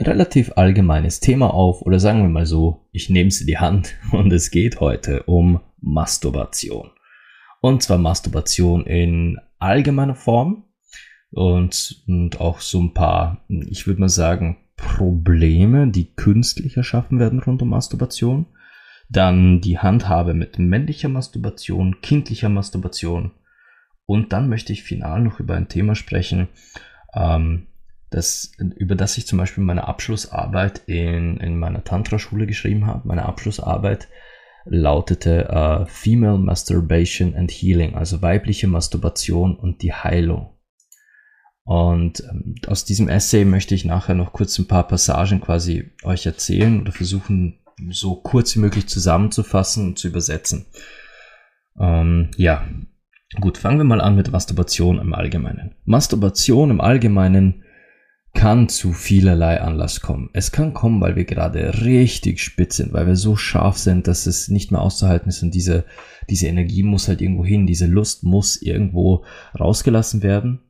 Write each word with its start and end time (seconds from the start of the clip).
relativ 0.00 0.52
allgemeines 0.56 1.20
Thema 1.20 1.52
auf 1.52 1.82
oder 1.82 2.00
sagen 2.00 2.22
wir 2.22 2.28
mal 2.28 2.46
so, 2.46 2.88
ich 2.92 3.10
nehme 3.10 3.30
sie 3.30 3.46
die 3.46 3.58
Hand 3.58 3.96
und 4.12 4.32
es 4.32 4.50
geht 4.50 4.80
heute 4.80 5.24
um 5.24 5.60
Masturbation. 5.80 6.90
Und 7.60 7.82
zwar 7.82 7.98
Masturbation 7.98 8.86
in 8.86 9.38
allgemeiner 9.58 10.14
Form 10.14 10.64
und, 11.30 12.02
und 12.06 12.40
auch 12.40 12.60
so 12.60 12.80
ein 12.80 12.94
paar, 12.94 13.44
ich 13.48 13.86
würde 13.86 14.00
mal 14.00 14.08
sagen, 14.08 14.56
Probleme, 14.76 15.88
die 15.88 16.14
künstlich 16.14 16.76
erschaffen 16.76 17.18
werden 17.18 17.40
rund 17.40 17.60
um 17.60 17.68
Masturbation 17.68 18.46
dann 19.10 19.60
die 19.60 19.78
Handhabe 19.78 20.34
mit 20.34 20.58
männlicher 20.58 21.08
Masturbation, 21.08 22.00
kindlicher 22.00 22.48
Masturbation. 22.48 23.32
Und 24.06 24.32
dann 24.32 24.48
möchte 24.48 24.72
ich 24.72 24.84
final 24.84 25.20
noch 25.20 25.40
über 25.40 25.56
ein 25.56 25.68
Thema 25.68 25.94
sprechen, 25.96 26.48
ähm, 27.14 27.66
das, 28.10 28.52
über 28.58 28.96
das 28.96 29.16
ich 29.16 29.26
zum 29.26 29.38
Beispiel 29.38 29.64
meine 29.64 29.86
Abschlussarbeit 29.86 30.82
in, 30.86 31.36
in 31.38 31.58
meiner 31.58 31.84
Tantra-Schule 31.84 32.46
geschrieben 32.46 32.86
habe. 32.86 33.06
Meine 33.06 33.24
Abschlussarbeit 33.24 34.08
lautete 34.64 35.48
äh, 35.48 35.86
Female 35.86 36.38
Masturbation 36.38 37.34
and 37.34 37.50
Healing, 37.50 37.94
also 37.94 38.20
weibliche 38.20 38.66
Masturbation 38.66 39.56
und 39.56 39.82
die 39.82 39.92
Heilung. 39.92 40.56
Und 41.64 42.24
ähm, 42.28 42.56
aus 42.66 42.84
diesem 42.84 43.08
Essay 43.08 43.44
möchte 43.44 43.74
ich 43.74 43.84
nachher 43.84 44.14
noch 44.14 44.32
kurz 44.32 44.58
ein 44.58 44.66
paar 44.66 44.88
Passagen 44.88 45.40
quasi 45.40 45.92
euch 46.02 46.26
erzählen 46.26 46.80
oder 46.80 46.92
versuchen 46.92 47.60
so 47.90 48.16
kurz 48.16 48.56
wie 48.56 48.60
möglich 48.60 48.88
zusammenzufassen 48.88 49.86
und 49.86 49.98
zu 49.98 50.08
übersetzen. 50.08 50.66
Ähm, 51.78 52.30
ja, 52.36 52.68
gut, 53.40 53.56
fangen 53.56 53.78
wir 53.78 53.84
mal 53.84 54.00
an 54.00 54.16
mit 54.16 54.32
Masturbation 54.32 54.98
im 54.98 55.14
Allgemeinen. 55.14 55.76
Masturbation 55.84 56.70
im 56.70 56.80
Allgemeinen 56.80 57.64
kann 58.32 58.68
zu 58.68 58.92
vielerlei 58.92 59.60
Anlass 59.60 60.00
kommen. 60.00 60.30
Es 60.32 60.52
kann 60.52 60.72
kommen, 60.72 61.00
weil 61.00 61.16
wir 61.16 61.24
gerade 61.24 61.82
richtig 61.82 62.40
spitz 62.42 62.76
sind, 62.76 62.92
weil 62.92 63.06
wir 63.06 63.16
so 63.16 63.36
scharf 63.36 63.76
sind, 63.76 64.06
dass 64.06 64.26
es 64.26 64.48
nicht 64.48 64.70
mehr 64.70 64.80
auszuhalten 64.80 65.28
ist 65.28 65.42
und 65.42 65.54
diese, 65.54 65.84
diese 66.28 66.46
Energie 66.46 66.82
muss 66.82 67.08
halt 67.08 67.20
irgendwo 67.20 67.44
hin, 67.44 67.66
diese 67.66 67.86
Lust 67.86 68.22
muss 68.22 68.60
irgendwo 68.62 69.24
rausgelassen 69.58 70.22
werden. 70.22 70.60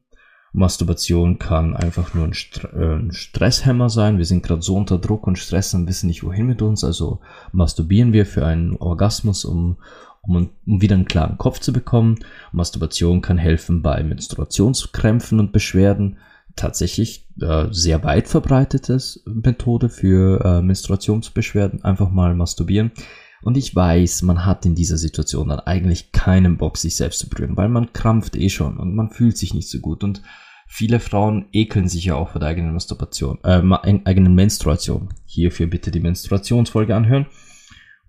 Masturbation 0.52 1.38
kann 1.38 1.76
einfach 1.76 2.12
nur 2.14 2.24
ein, 2.24 2.32
St 2.32 2.64
äh, 2.74 2.96
ein 2.96 3.12
Stresshemmer 3.12 3.88
sein. 3.88 4.18
Wir 4.18 4.24
sind 4.24 4.42
gerade 4.42 4.62
so 4.62 4.74
unter 4.74 4.98
Druck 4.98 5.26
und 5.26 5.38
Stress 5.38 5.74
und 5.74 5.86
wissen 5.86 6.08
nicht, 6.08 6.24
wohin 6.24 6.46
mit 6.46 6.60
uns. 6.60 6.82
Also 6.82 7.20
masturbieren 7.52 8.12
wir 8.12 8.26
für 8.26 8.44
einen 8.44 8.76
Orgasmus, 8.76 9.44
um, 9.44 9.76
um, 10.22 10.50
um 10.66 10.82
wieder 10.82 10.96
einen 10.96 11.04
klaren 11.04 11.38
Kopf 11.38 11.60
zu 11.60 11.72
bekommen. 11.72 12.16
Masturbation 12.50 13.20
kann 13.20 13.38
helfen 13.38 13.82
bei 13.82 14.02
Menstruationskrämpfen 14.02 15.38
und 15.38 15.52
Beschwerden. 15.52 16.18
Tatsächlich 16.60 17.26
äh, 17.40 17.68
sehr 17.70 18.04
weit 18.04 18.28
verbreitetes 18.28 19.22
Methode 19.24 19.88
für 19.88 20.44
äh, 20.44 20.60
Menstruationsbeschwerden. 20.60 21.82
Einfach 21.84 22.10
mal 22.10 22.34
masturbieren. 22.34 22.92
Und 23.40 23.56
ich 23.56 23.74
weiß, 23.74 24.20
man 24.20 24.44
hat 24.44 24.66
in 24.66 24.74
dieser 24.74 24.98
Situation 24.98 25.48
dann 25.48 25.60
eigentlich 25.60 26.12
keinen 26.12 26.58
Bock, 26.58 26.76
sich 26.76 26.96
selbst 26.96 27.20
zu 27.20 27.30
berühren, 27.30 27.56
weil 27.56 27.70
man 27.70 27.94
krampft 27.94 28.36
eh 28.36 28.50
schon 28.50 28.76
und 28.76 28.94
man 28.94 29.08
fühlt 29.08 29.38
sich 29.38 29.54
nicht 29.54 29.70
so 29.70 29.78
gut. 29.78 30.04
Und 30.04 30.20
viele 30.68 31.00
Frauen 31.00 31.46
ekeln 31.50 31.88
sich 31.88 32.04
ja 32.04 32.16
auch 32.16 32.28
vor 32.28 32.40
der 32.40 32.50
eigenen 32.50 32.74
Masturbation, 32.74 33.38
äh, 33.42 33.62
eigenen 34.04 34.34
Menstruation. 34.34 35.08
Hierfür 35.24 35.66
bitte 35.66 35.90
die 35.90 36.00
Menstruationsfolge 36.00 36.94
anhören. 36.94 37.24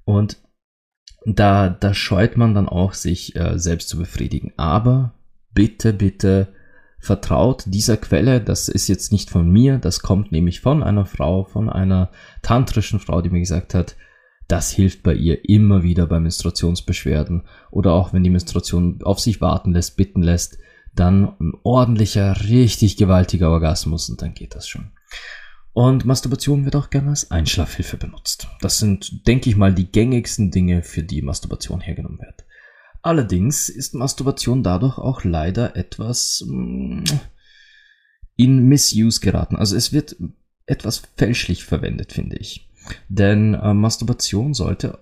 Und 0.04 0.40
da, 1.26 1.70
da 1.70 1.94
scheut 1.94 2.36
man 2.36 2.54
dann 2.54 2.68
auch, 2.68 2.96
sich 2.96 3.34
äh, 3.38 3.58
selbst 3.58 3.88
zu 3.88 3.98
befriedigen. 3.98 4.52
Aber 4.58 5.14
bitte, 5.54 5.94
bitte 5.94 6.50
vertraut 7.02 7.64
dieser 7.66 7.98
Quelle. 7.98 8.40
Das 8.40 8.70
ist 8.70 8.88
jetzt 8.88 9.12
nicht 9.12 9.30
von 9.30 9.50
mir, 9.50 9.80
das 9.80 10.02
kommt 10.02 10.32
nämlich 10.32 10.62
von 10.62 10.84
einer 10.84 11.06
Frau, 11.06 11.44
von 11.44 11.70
einer 11.70 12.12
tantrischen 12.42 13.00
Frau, 13.00 13.22
die 13.22 13.30
mir 13.30 13.40
gesagt 13.40 13.74
hat, 13.74 13.96
das 14.48 14.72
hilft 14.72 15.02
bei 15.04 15.14
ihr 15.14 15.48
immer 15.50 15.82
wieder 15.82 16.06
bei 16.08 16.20
Menstruationsbeschwerden 16.20 17.44
oder 17.72 17.94
auch 17.94 18.14
wenn 18.14 18.24
die 18.24 18.30
Menstruation 18.30 19.00
auf 19.04 19.20
sich 19.20 19.42
warten 19.42 19.72
lässt, 19.72 19.98
bitten 19.98 20.22
lässt, 20.22 20.58
dann 20.94 21.36
ein 21.40 21.54
ordentlicher, 21.64 22.42
richtig 22.50 22.98
gewaltiger 22.98 23.50
Orgasmus 23.50 24.10
und 24.10 24.22
dann 24.22 24.34
geht 24.34 24.56
das 24.56 24.68
schon. 24.68 24.92
Und 25.74 26.06
Masturbation 26.06 26.66
wird 26.66 26.76
auch 26.76 26.90
gerne 26.90 27.12
als 27.12 27.32
Einschlafhilfe 27.32 27.96
benutzt. 27.96 28.50
Das 28.60 28.80
sind, 28.80 29.26
denke 29.26 29.50
ich 29.50 29.56
mal, 29.56 29.74
die 29.74 29.90
gängigsten 29.90 30.52
Dinge, 30.52 30.84
für 30.84 31.02
die 31.02 31.22
Masturbation 31.22 31.80
hergenommen 31.80 32.20
wird. 32.20 32.44
Allerdings 33.02 33.70
ist 33.70 33.96
Masturbation 33.96 34.64
dadurch 34.64 34.98
auch 34.98 35.24
leider 35.24 35.76
etwas 35.76 36.44
mm, 36.48 37.04
in 38.36 38.68
Misuse 38.68 39.20
geraten. 39.20 39.56
Also 39.56 39.76
es 39.76 39.92
wird 39.92 40.16
etwas 40.66 41.02
fälschlich 41.18 41.66
verwendet, 41.66 42.14
finde 42.14 42.38
ich. 42.38 42.70
Denn 43.10 43.54
äh, 43.56 43.74
Masturbation 43.74 44.54
sollte 44.54 45.00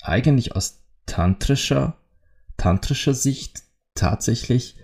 eigentlich 0.00 0.56
aus 0.56 0.82
tantrischer, 1.06 1.96
tantrischer 2.56 3.14
Sicht 3.14 3.62
tatsächlich 3.94 4.76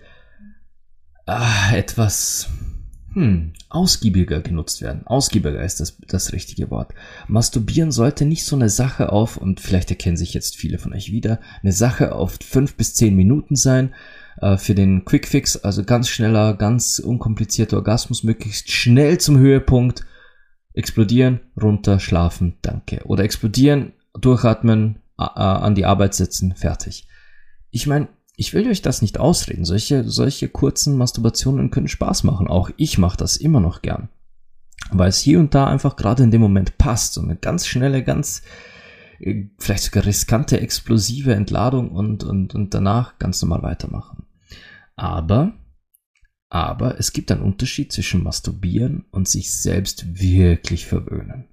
äh, 1.27 1.77
etwas 1.77 2.49
hm, 3.13 3.53
ausgiebiger 3.69 4.41
genutzt 4.41 4.81
werden. 4.81 5.05
Ausgiebiger 5.05 5.63
ist 5.63 5.79
das, 5.79 5.97
das 6.07 6.31
richtige 6.33 6.69
Wort. 6.69 6.93
Masturbieren 7.27 7.91
sollte 7.91 8.25
nicht 8.25 8.45
so 8.45 8.55
eine 8.55 8.69
Sache 8.69 9.11
auf, 9.11 9.37
und 9.37 9.59
vielleicht 9.59 9.89
erkennen 9.89 10.17
sich 10.17 10.33
jetzt 10.33 10.55
viele 10.55 10.77
von 10.77 10.93
euch 10.93 11.11
wieder, 11.11 11.39
eine 11.63 11.71
Sache 11.71 12.13
auf 12.13 12.37
fünf 12.41 12.75
bis 12.75 12.93
zehn 12.93 13.15
Minuten 13.15 13.55
sein, 13.55 13.93
äh, 14.41 14.57
für 14.57 14.75
den 14.75 15.05
Quickfix, 15.05 15.57
also 15.57 15.83
ganz 15.83 16.09
schneller, 16.09 16.53
ganz 16.53 16.99
unkomplizierter 16.99 17.77
Orgasmus, 17.77 18.23
möglichst 18.23 18.71
schnell 18.71 19.17
zum 19.17 19.37
Höhepunkt 19.37 20.05
Explodieren, 20.73 21.41
runter, 21.61 21.99
schlafen, 21.99 22.57
danke. 22.61 23.01
Oder 23.05 23.23
explodieren, 23.23 23.93
durchatmen, 24.13 24.99
an 25.17 25.75
die 25.75 25.85
Arbeit 25.85 26.13
sitzen, 26.13 26.55
fertig. 26.55 27.05
Ich 27.71 27.85
meine, 27.85 28.07
ich 28.39 28.53
will 28.53 28.69
euch 28.69 28.81
das 28.81 29.01
nicht 29.01 29.19
ausreden. 29.19 29.65
Solche, 29.65 30.09
solche 30.09 30.47
kurzen 30.47 30.97
Masturbationen 30.97 31.71
können 31.71 31.89
Spaß 31.89 32.23
machen. 32.23 32.47
Auch 32.47 32.69
ich 32.77 32.97
mache 32.97 33.17
das 33.17 33.35
immer 33.35 33.59
noch 33.59 33.81
gern. 33.81 34.07
Weil 34.91 35.09
es 35.09 35.19
hier 35.19 35.41
und 35.41 35.53
da 35.53 35.67
einfach 35.67 35.97
gerade 35.97 36.23
in 36.23 36.31
dem 36.31 36.39
Moment 36.39 36.77
passt. 36.77 37.15
So 37.15 37.21
eine 37.21 37.35
ganz 37.35 37.67
schnelle, 37.67 38.01
ganz, 38.01 38.41
äh, 39.19 39.49
vielleicht 39.59 39.83
sogar 39.83 40.05
riskante, 40.05 40.61
explosive 40.61 41.35
Entladung 41.35 41.91
und, 41.91 42.23
und, 42.23 42.55
und 42.55 42.73
danach 42.73 43.19
ganz 43.19 43.41
normal 43.41 43.61
weitermachen. 43.61 44.25
Aber 44.95 45.51
aber 46.51 46.97
es 46.97 47.13
gibt 47.13 47.31
einen 47.31 47.43
Unterschied 47.43 47.91
zwischen 47.91 48.23
Masturbieren 48.23 49.05
und 49.11 49.27
sich 49.27 49.53
selbst 49.53 50.19
wirklich 50.19 50.87
verwöhnen. 50.87 51.49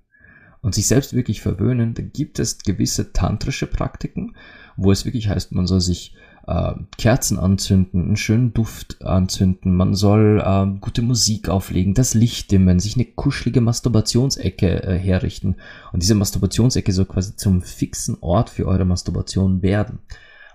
Und 0.63 0.75
sich 0.75 0.87
selbst 0.87 1.13
wirklich 1.13 1.43
verwöhnen, 1.43 1.95
da 1.95 2.03
gibt 2.03 2.39
es 2.39 2.61
gewisse 2.61 3.13
tantrische 3.13 3.67
Praktiken, 3.67 4.37
wo 4.77 4.91
es 4.93 5.05
wirklich 5.05 5.29
heißt, 5.29 5.53
man 5.53 5.67
soll 5.67 5.83
sich 5.83 6.16
äh, 6.47 6.75
Kerzen 6.99 7.39
anzünden, 7.39 8.05
einen 8.05 8.17
schönen 8.17 8.55
Duft 8.55 9.05
anzünden, 9.05 9.75
man 9.75 9.95
soll 9.95 10.43
äh, 10.45 10.79
gute 10.81 11.03
Musik 11.03 11.49
auflegen, 11.49 11.95
das 11.95 12.15
Licht 12.15 12.51
dimmen, 12.51 12.79
sich 12.79 12.97
eine 12.97 13.05
kuschelige 13.05 13.61
Masturbationsecke 13.61 14.83
äh, 14.83 14.99
herrichten. 14.99 15.57
Und 15.93 16.03
diese 16.03 16.15
Masturbationsecke 16.15 16.93
soll 16.93 17.07
quasi 17.07 17.37
zum 17.37 17.63
fixen 17.63 18.17
Ort 18.21 18.51
für 18.51 18.67
eure 18.67 18.85
Masturbation 18.85 19.63
werden 19.63 20.01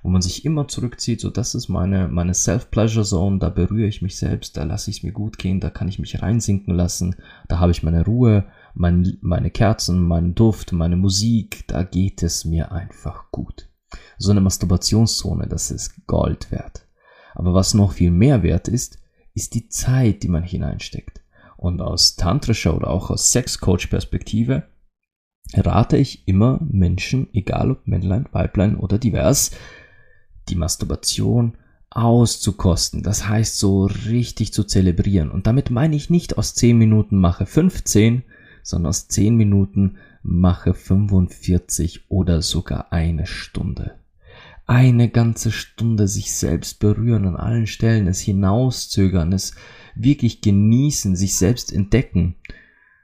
wo 0.03 0.09
man 0.09 0.21
sich 0.21 0.45
immer 0.45 0.67
zurückzieht, 0.67 1.21
so 1.21 1.29
das 1.29 1.53
ist 1.53 1.69
meine, 1.69 2.07
meine 2.07 2.33
Self-Pleasure-Zone, 2.33 3.39
da 3.39 3.49
berühre 3.49 3.87
ich 3.87 4.01
mich 4.01 4.17
selbst, 4.17 4.57
da 4.57 4.63
lasse 4.63 4.89
ich 4.89 4.97
es 4.97 5.03
mir 5.03 5.11
gut 5.11 5.37
gehen, 5.37 5.59
da 5.59 5.69
kann 5.69 5.87
ich 5.87 5.99
mich 5.99 6.21
reinsinken 6.21 6.73
lassen, 6.73 7.15
da 7.47 7.59
habe 7.59 7.71
ich 7.71 7.83
meine 7.83 8.03
Ruhe, 8.03 8.45
mein, 8.73 9.17
meine 9.21 9.51
Kerzen, 9.51 10.01
meinen 10.01 10.33
Duft, 10.33 10.71
meine 10.71 10.95
Musik, 10.95 11.65
da 11.67 11.83
geht 11.83 12.23
es 12.23 12.45
mir 12.45 12.71
einfach 12.71 13.25
gut. 13.31 13.67
So 14.21 14.29
eine 14.29 14.41
Masturbationszone, 14.41 15.47
das 15.47 15.71
ist 15.71 16.05
Gold 16.05 16.51
wert. 16.51 16.85
Aber 17.33 17.55
was 17.55 17.73
noch 17.73 17.93
viel 17.93 18.11
mehr 18.11 18.43
wert 18.43 18.67
ist, 18.67 18.99
ist 19.33 19.55
die 19.55 19.67
Zeit, 19.67 20.21
die 20.21 20.27
man 20.27 20.43
hineinsteckt. 20.43 21.21
Und 21.57 21.81
aus 21.81 22.17
tantrischer 22.17 22.75
oder 22.75 22.91
auch 22.91 23.09
aus 23.09 23.31
Sexcoach-Perspektive 23.31 24.67
rate 25.55 25.97
ich 25.97 26.27
immer 26.27 26.59
Menschen, 26.61 27.29
egal 27.33 27.71
ob 27.71 27.87
Männlein, 27.87 28.27
Weiblein 28.31 28.77
oder 28.77 28.99
divers, 28.99 29.51
die 30.49 30.55
Masturbation 30.55 31.57
auszukosten. 31.89 33.01
Das 33.01 33.27
heißt, 33.27 33.57
so 33.57 33.85
richtig 33.85 34.53
zu 34.53 34.65
zelebrieren. 34.65 35.31
Und 35.31 35.47
damit 35.47 35.71
meine 35.71 35.95
ich 35.95 36.11
nicht 36.11 36.37
aus 36.37 36.53
10 36.53 36.77
Minuten 36.77 37.17
mache 37.17 37.47
15, 37.47 38.21
sondern 38.61 38.89
aus 38.91 39.07
10 39.07 39.35
Minuten 39.35 39.97
mache 40.21 40.75
45 40.75 42.11
oder 42.11 42.43
sogar 42.43 42.93
eine 42.93 43.25
Stunde. 43.25 43.95
Eine 44.71 45.09
ganze 45.09 45.51
Stunde 45.51 46.07
sich 46.07 46.31
selbst 46.31 46.79
berühren 46.79 47.27
an 47.27 47.35
allen 47.35 47.67
Stellen, 47.67 48.07
es 48.07 48.21
hinauszögern, 48.21 49.33
es 49.33 49.53
wirklich 49.95 50.39
genießen, 50.39 51.17
sich 51.17 51.35
selbst 51.35 51.73
entdecken. 51.73 52.35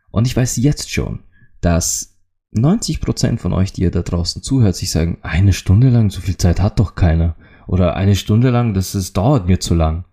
Und 0.09 0.27
ich 0.27 0.37
weiß 0.37 0.55
jetzt 0.55 0.89
schon, 0.89 1.23
dass 1.59 2.17
90% 2.55 3.37
von 3.37 3.51
euch, 3.51 3.73
die 3.73 3.81
ihr 3.81 3.91
da 3.91 4.01
draußen 4.01 4.41
zuhört, 4.41 4.77
sich 4.77 4.91
sagen, 4.91 5.17
eine 5.23 5.51
Stunde 5.51 5.89
lang, 5.89 6.09
so 6.09 6.21
viel 6.21 6.37
Zeit 6.37 6.61
hat 6.61 6.79
doch 6.79 6.95
keiner. 6.95 7.35
Oder 7.67 7.97
eine 7.97 8.15
Stunde 8.15 8.49
lang, 8.49 8.73
das 8.73 8.95
ist, 8.95 9.17
dauert 9.17 9.47
mir 9.47 9.59
zu 9.59 9.75
lang. 9.75 10.05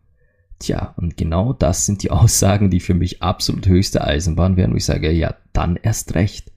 Tja, 0.59 0.93
und 0.97 1.17
genau 1.17 1.53
das 1.53 1.87
sind 1.87 2.03
die 2.03 2.11
Aussagen, 2.11 2.69
die 2.69 2.81
für 2.81 2.95
mich 2.95 3.23
absolut 3.23 3.69
höchste 3.69 4.03
Eisenbahn 4.03 4.57
wären, 4.57 4.73
wo 4.73 4.77
ich 4.77 4.87
sage, 4.87 5.13
ja, 5.13 5.37
dann 5.53 5.77
erst 5.77 6.17
recht. 6.17 6.51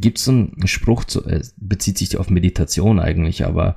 Gibt 0.00 0.18
es 0.18 0.28
einen 0.28 0.66
Spruch, 0.66 1.04
zu, 1.04 1.24
äh, 1.24 1.42
bezieht 1.56 1.98
sich 1.98 2.16
auf 2.18 2.28
Meditation 2.28 3.00
eigentlich, 3.00 3.44
aber 3.46 3.76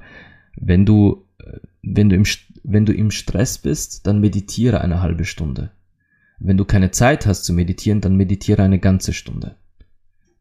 wenn 0.56 0.86
du, 0.86 1.26
äh, 1.40 1.60
wenn 1.82 2.10
du, 2.10 2.16
im, 2.16 2.26
wenn 2.64 2.86
du 2.86 2.94
im 2.94 3.12
Stress 3.12 3.58
bist, 3.58 4.06
dann 4.06 4.20
meditiere 4.20 4.82
eine 4.82 5.02
halbe 5.02 5.26
Stunde. 5.26 5.72
Wenn 6.40 6.58
du 6.58 6.66
keine 6.66 6.92
Zeit 6.92 7.26
hast 7.26 7.44
zu 7.44 7.54
meditieren, 7.54 8.02
dann 8.02 8.16
meditiere 8.16 8.64
eine 8.64 8.80
ganze 8.80 9.14
Stunde. 9.14 9.56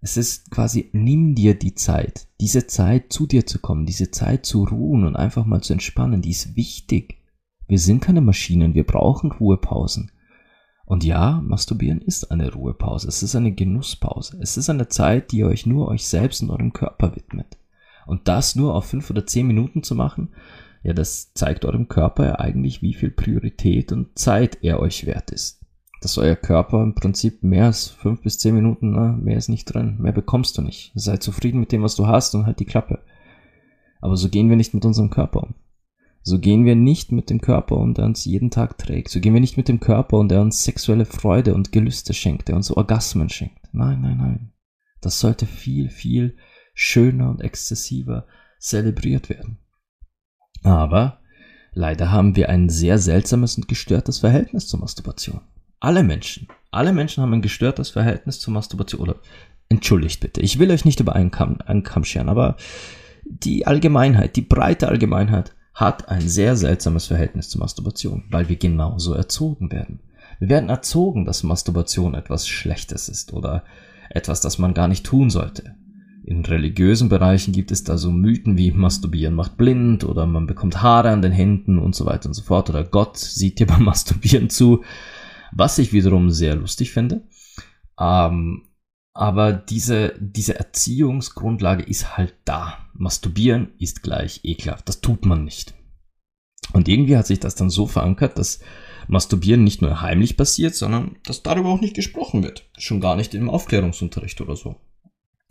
Es 0.01 0.17
ist 0.17 0.51
quasi, 0.51 0.91
nimm 0.93 1.35
dir 1.35 1.55
die 1.55 1.75
Zeit, 1.75 2.29
diese 2.41 2.67
Zeit 2.67 3.13
zu 3.13 3.27
dir 3.27 3.47
zu 3.47 3.59
kommen, 3.59 3.85
diese 3.85 4.11
Zeit 4.11 4.47
zu 4.47 4.65
ruhen 4.65 5.05
und 5.05 5.17
einfach 5.17 5.45
mal 5.45 5.61
zu 5.61 5.73
entspannen, 5.73 6.23
die 6.23 6.31
ist 6.31 6.57
wichtig. 6.57 7.19
Wir 7.67 7.79
sind 7.79 8.01
keine 8.01 8.21
Maschinen, 8.21 8.75
wir 8.75 8.85
brauchen 8.85 9.33
Ruhepausen. 9.33 10.13
Und 10.88 11.05
ja, 11.05 11.43
Masturbieren 11.44 12.00
ist 12.00 12.31
eine 12.31 12.50
Ruhepause, 12.50 13.08
es 13.08 13.23
ist 13.23 13.37
eine 13.37 13.52
Genusspause, 13.52 14.38
es 14.40 14.56
ist 14.56 14.70
eine 14.70 14.88
Zeit, 14.88 15.32
die 15.32 15.40
ihr 15.40 15.46
euch 15.46 15.67
nur 15.67 15.87
euch 15.88 16.06
selbst 16.06 16.40
und 16.40 16.49
eurem 16.49 16.73
Körper 16.73 17.14
widmet. 17.14 17.58
Und 18.06 18.26
das 18.26 18.56
nur 18.56 18.75
auf 18.75 18.87
fünf 18.87 19.11
oder 19.11 19.26
zehn 19.26 19.46
Minuten 19.46 19.82
zu 19.82 19.94
machen, 19.94 20.31
ja, 20.82 20.94
das 20.94 21.35
zeigt 21.35 21.67
eurem 21.67 21.88
Körper 21.88 22.25
ja 22.25 22.38
eigentlich, 22.38 22.81
wie 22.81 22.94
viel 22.94 23.11
Priorität 23.11 23.93
und 23.93 24.19
Zeit 24.19 24.61
er 24.62 24.81
euch 24.81 25.05
wert 25.05 25.31
ist. 25.31 25.61
Dass 26.00 26.17
euer 26.17 26.37
Körper 26.37 26.82
im 26.82 26.94
Prinzip 26.94 27.43
mehr 27.43 27.67
als 27.67 27.88
fünf 27.88 28.23
bis 28.23 28.38
zehn 28.38 28.55
Minuten, 28.55 28.93
na, 28.93 29.12
mehr 29.12 29.37
ist 29.37 29.50
nicht 29.50 29.67
drin, 29.67 29.99
mehr 29.99 30.12
bekommst 30.12 30.56
du 30.56 30.62
nicht. 30.62 30.93
Sei 30.94 31.19
zufrieden 31.19 31.61
mit 31.61 31.70
dem, 31.70 31.82
was 31.82 31.96
du 31.96 32.06
hast 32.06 32.34
und 32.34 32.46
halt 32.46 32.61
die 32.61 32.64
Klappe. 32.64 33.00
Aber 34.00 34.17
so 34.17 34.31
gehen 34.31 34.49
wir 34.49 34.56
nicht 34.56 34.73
mit 34.73 34.87
unserem 34.87 35.11
Körper 35.11 35.43
um. 35.43 35.55
So 36.29 36.39
gehen 36.39 36.67
wir 36.67 36.77
nicht 36.77 37.11
mit 37.11 37.31
dem 37.31 37.41
Körper 37.41 37.79
um, 37.79 37.95
der 37.95 38.05
uns 38.05 38.27
jeden 38.27 38.51
Tag 38.51 38.77
trägt. 38.77 39.09
So 39.09 39.19
gehen 39.19 39.33
wir 39.33 39.41
nicht 39.41 39.57
mit 39.57 39.67
dem 39.67 39.81
Körper 39.81 40.19
um, 40.19 40.29
der 40.29 40.43
uns 40.43 40.63
sexuelle 40.63 41.07
Freude 41.07 41.55
und 41.55 41.73
Gelüste 41.73 42.13
schenkt, 42.13 42.49
der 42.49 42.57
uns 42.57 42.71
Orgasmen 42.71 43.31
schenkt. 43.31 43.73
Nein, 43.73 44.03
nein, 44.03 44.19
nein. 44.19 44.53
Das 45.01 45.21
sollte 45.21 45.47
viel, 45.47 45.89
viel 45.89 46.37
schöner 46.75 47.31
und 47.31 47.41
exzessiver 47.41 48.27
zelebriert 48.59 49.31
werden. 49.31 49.57
Aber 50.63 51.21
leider 51.73 52.13
haben 52.13 52.37
wir 52.37 52.51
ein 52.51 52.69
sehr 52.69 52.99
seltsames 52.99 53.57
und 53.57 53.67
gestörtes 53.67 54.19
Verhältnis 54.19 54.69
zur 54.69 54.81
Masturbation. 54.81 55.41
Alle 55.81 56.03
Menschen, 56.03 56.49
alle 56.71 56.93
Menschen 56.93 57.23
haben 57.23 57.33
ein 57.33 57.43
gestörtes 57.43 57.89
Verhältnis 57.89 58.39
zur 58.39 58.53
Masturbation. 58.53 59.01
Oder 59.01 59.17
entschuldigt 59.71 60.21
bitte, 60.21 60.43
ich 60.43 60.59
will 60.59 60.71
euch 60.71 60.85
nicht 60.85 61.01
über 61.01 61.15
einen 61.17 61.31
Kamm, 61.31 61.57
einen 61.65 61.85
Kamm 61.85 62.05
scheren, 62.05 62.29
aber 62.29 62.59
die 63.25 63.67
Allgemeinheit, 63.67 64.37
die 64.37 64.43
breite 64.43 64.89
Allgemeinheit 64.89 65.55
hat 65.79 66.09
ein 66.09 66.29
sehr 66.29 66.57
seltsames 66.57 67.07
Verhältnis 67.07 67.51
zur 67.51 67.61
Masturbation, 67.61 68.25
weil 68.31 68.49
wir 68.49 68.57
genauso 68.57 69.15
erzogen 69.15 69.71
werden. 69.71 70.01
Wir 70.41 70.49
werden 70.49 70.71
erzogen, 70.71 71.25
dass 71.25 71.45
Masturbation 71.45 72.15
etwas 72.15 72.49
Schlechtes 72.49 73.09
ist 73.09 73.33
oder 73.33 73.63
etwas, 74.11 74.41
das 74.41 74.59
man 74.59 74.75
gar 74.75 74.89
nicht 74.89 75.07
tun 75.07 75.31
sollte. 75.31 75.77
In 76.25 76.45
religiösen 76.45 77.09
Bereichen 77.09 77.53
gibt 77.53 77.71
es 77.71 77.85
da 77.85 77.97
so 77.97 78.11
Mythen 78.11 78.59
wie 78.59 78.73
Masturbieren 78.73 79.37
macht 79.37 79.57
blind 79.57 80.03
oder 80.03 80.27
man 80.27 80.49
bekommt 80.49 80.83
Haare 80.83 81.11
an 81.11 81.23
den 81.23 81.31
Händen 81.33 81.79
und 81.79 81.95
so 81.95 82.07
weiter 82.07 82.27
und 82.29 82.35
so 82.35 82.43
fort 82.43 82.69
oder 82.71 82.83
Gott 82.83 83.17
sieht 83.17 83.61
dir 83.61 83.67
beim 83.69 83.85
Masturbieren 83.85 84.51
zu, 84.51 84.83
was 85.53 85.79
ich 85.79 85.93
wiederum 85.93 86.31
sehr 86.31 86.57
lustig 86.57 86.91
finde. 86.91 87.23
Ähm, 88.01 88.65
aber 89.19 89.53
diese, 89.53 90.15
diese 90.20 90.56
Erziehungsgrundlage 90.56 91.82
ist 91.82 92.17
halt 92.17 92.37
da. 92.44 92.79
Masturbieren 92.94 93.73
ist 93.81 94.05
gleich 94.05 94.44
ekelhaft. 94.44 94.88
Das 94.88 95.00
tut 95.00 95.26
man 95.26 95.44
nicht. 95.44 95.75
Und 96.73 96.87
irgendwie 96.87 97.17
hat 97.17 97.26
sich 97.26 97.41
das 97.41 97.56
dann 97.56 97.69
so 97.69 97.88
verankert, 97.88 98.38
dass 98.38 98.61
Masturbieren 99.09 99.65
nicht 99.65 99.82
nur 99.82 100.03
heimlich 100.03 100.37
passiert, 100.37 100.76
sondern 100.76 101.17
dass 101.25 101.43
darüber 101.43 101.70
auch 101.70 101.81
nicht 101.81 101.97
gesprochen 101.97 102.44
wird. 102.44 102.69
Schon 102.79 103.00
gar 103.00 103.17
nicht 103.17 103.35
im 103.35 103.50
Aufklärungsunterricht 103.50 104.41
oder 104.41 104.55
so. 104.55 104.76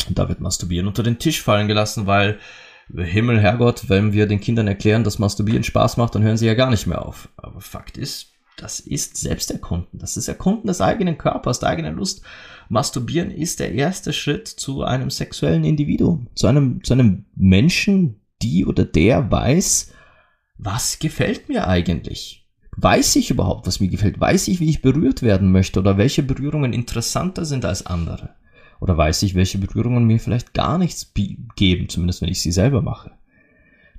Und 0.08 0.18
da 0.18 0.30
wird 0.30 0.40
Masturbieren 0.40 0.88
unter 0.88 1.04
den 1.04 1.20
Tisch 1.20 1.42
fallen 1.42 1.68
gelassen, 1.68 2.08
weil 2.08 2.40
Himmel, 2.96 3.42
Herrgott, 3.42 3.90
wenn 3.90 4.14
wir 4.14 4.28
den 4.28 4.40
Kindern 4.40 4.70
erklären, 4.70 5.04
dass 5.04 5.20
Masturbieren 5.20 5.66
Spaß 5.66 5.98
macht, 5.98 6.16
dann 6.16 6.24
hören 6.24 6.38
sie 6.38 6.48
ja 6.48 6.54
gar 6.54 6.70
nicht 6.70 6.88
mehr 6.88 7.06
auf. 7.06 7.28
Aber 7.36 7.60
Fakt 7.60 7.98
ist, 7.98 8.28
das 8.56 8.80
ist 8.80 9.18
Selbsterkunden. 9.18 10.00
Das 10.00 10.16
ist 10.16 10.30
Erkunden 10.30 10.68
des 10.68 10.80
eigenen 10.80 11.18
Körpers, 11.18 11.60
der 11.60 11.70
eigenen 11.70 11.96
Lust. 11.96 12.24
Masturbieren 12.70 13.32
ist 13.32 13.60
der 13.60 13.74
erste 13.74 14.14
Schritt 14.14 14.48
zu 14.48 14.84
einem 14.84 15.10
sexuellen 15.10 15.64
Individuum, 15.64 16.28
zu 16.36 16.48
einem, 16.48 16.84
zu 16.84 16.94
einem 16.94 17.26
Menschen, 17.36 18.22
die 18.42 18.66
oder 18.66 18.86
der 18.86 19.32
weiß, 19.32 19.94
was 20.58 21.00
gefällt 21.00 21.50
mir 21.50 21.68
eigentlich? 21.68 22.48
Weiß 22.76 23.16
ich 23.16 23.32
überhaupt, 23.32 23.68
was 23.68 23.80
mir 23.80 23.88
gefällt? 23.88 24.20
Weiß 24.20 24.48
ich, 24.48 24.60
wie 24.60 24.70
ich 24.70 24.82
berührt 24.82 25.22
werden 25.22 25.52
möchte 25.52 25.80
oder 25.80 25.98
welche 25.98 26.24
Berührungen 26.24 26.74
interessanter 26.74 27.46
sind 27.46 27.66
als 27.66 27.86
andere? 27.86 28.36
Oder 28.80 28.96
weiß 28.96 29.24
ich, 29.24 29.34
welche 29.34 29.58
Berührungen 29.58 30.06
mir 30.06 30.20
vielleicht 30.20 30.54
gar 30.54 30.78
nichts 30.78 31.12
geben, 31.56 31.90
zumindest 31.90 32.22
wenn 32.22 32.30
ich 32.30 32.42
sie 32.42 32.52
selber 32.52 32.82
mache? 32.82 33.12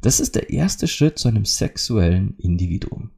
Das 0.00 0.20
ist 0.20 0.36
der 0.36 0.50
erste 0.50 0.86
Schritt 0.86 1.18
zu 1.18 1.26
einem 1.26 1.44
sexuellen 1.44 2.36
Individuum 2.38 3.10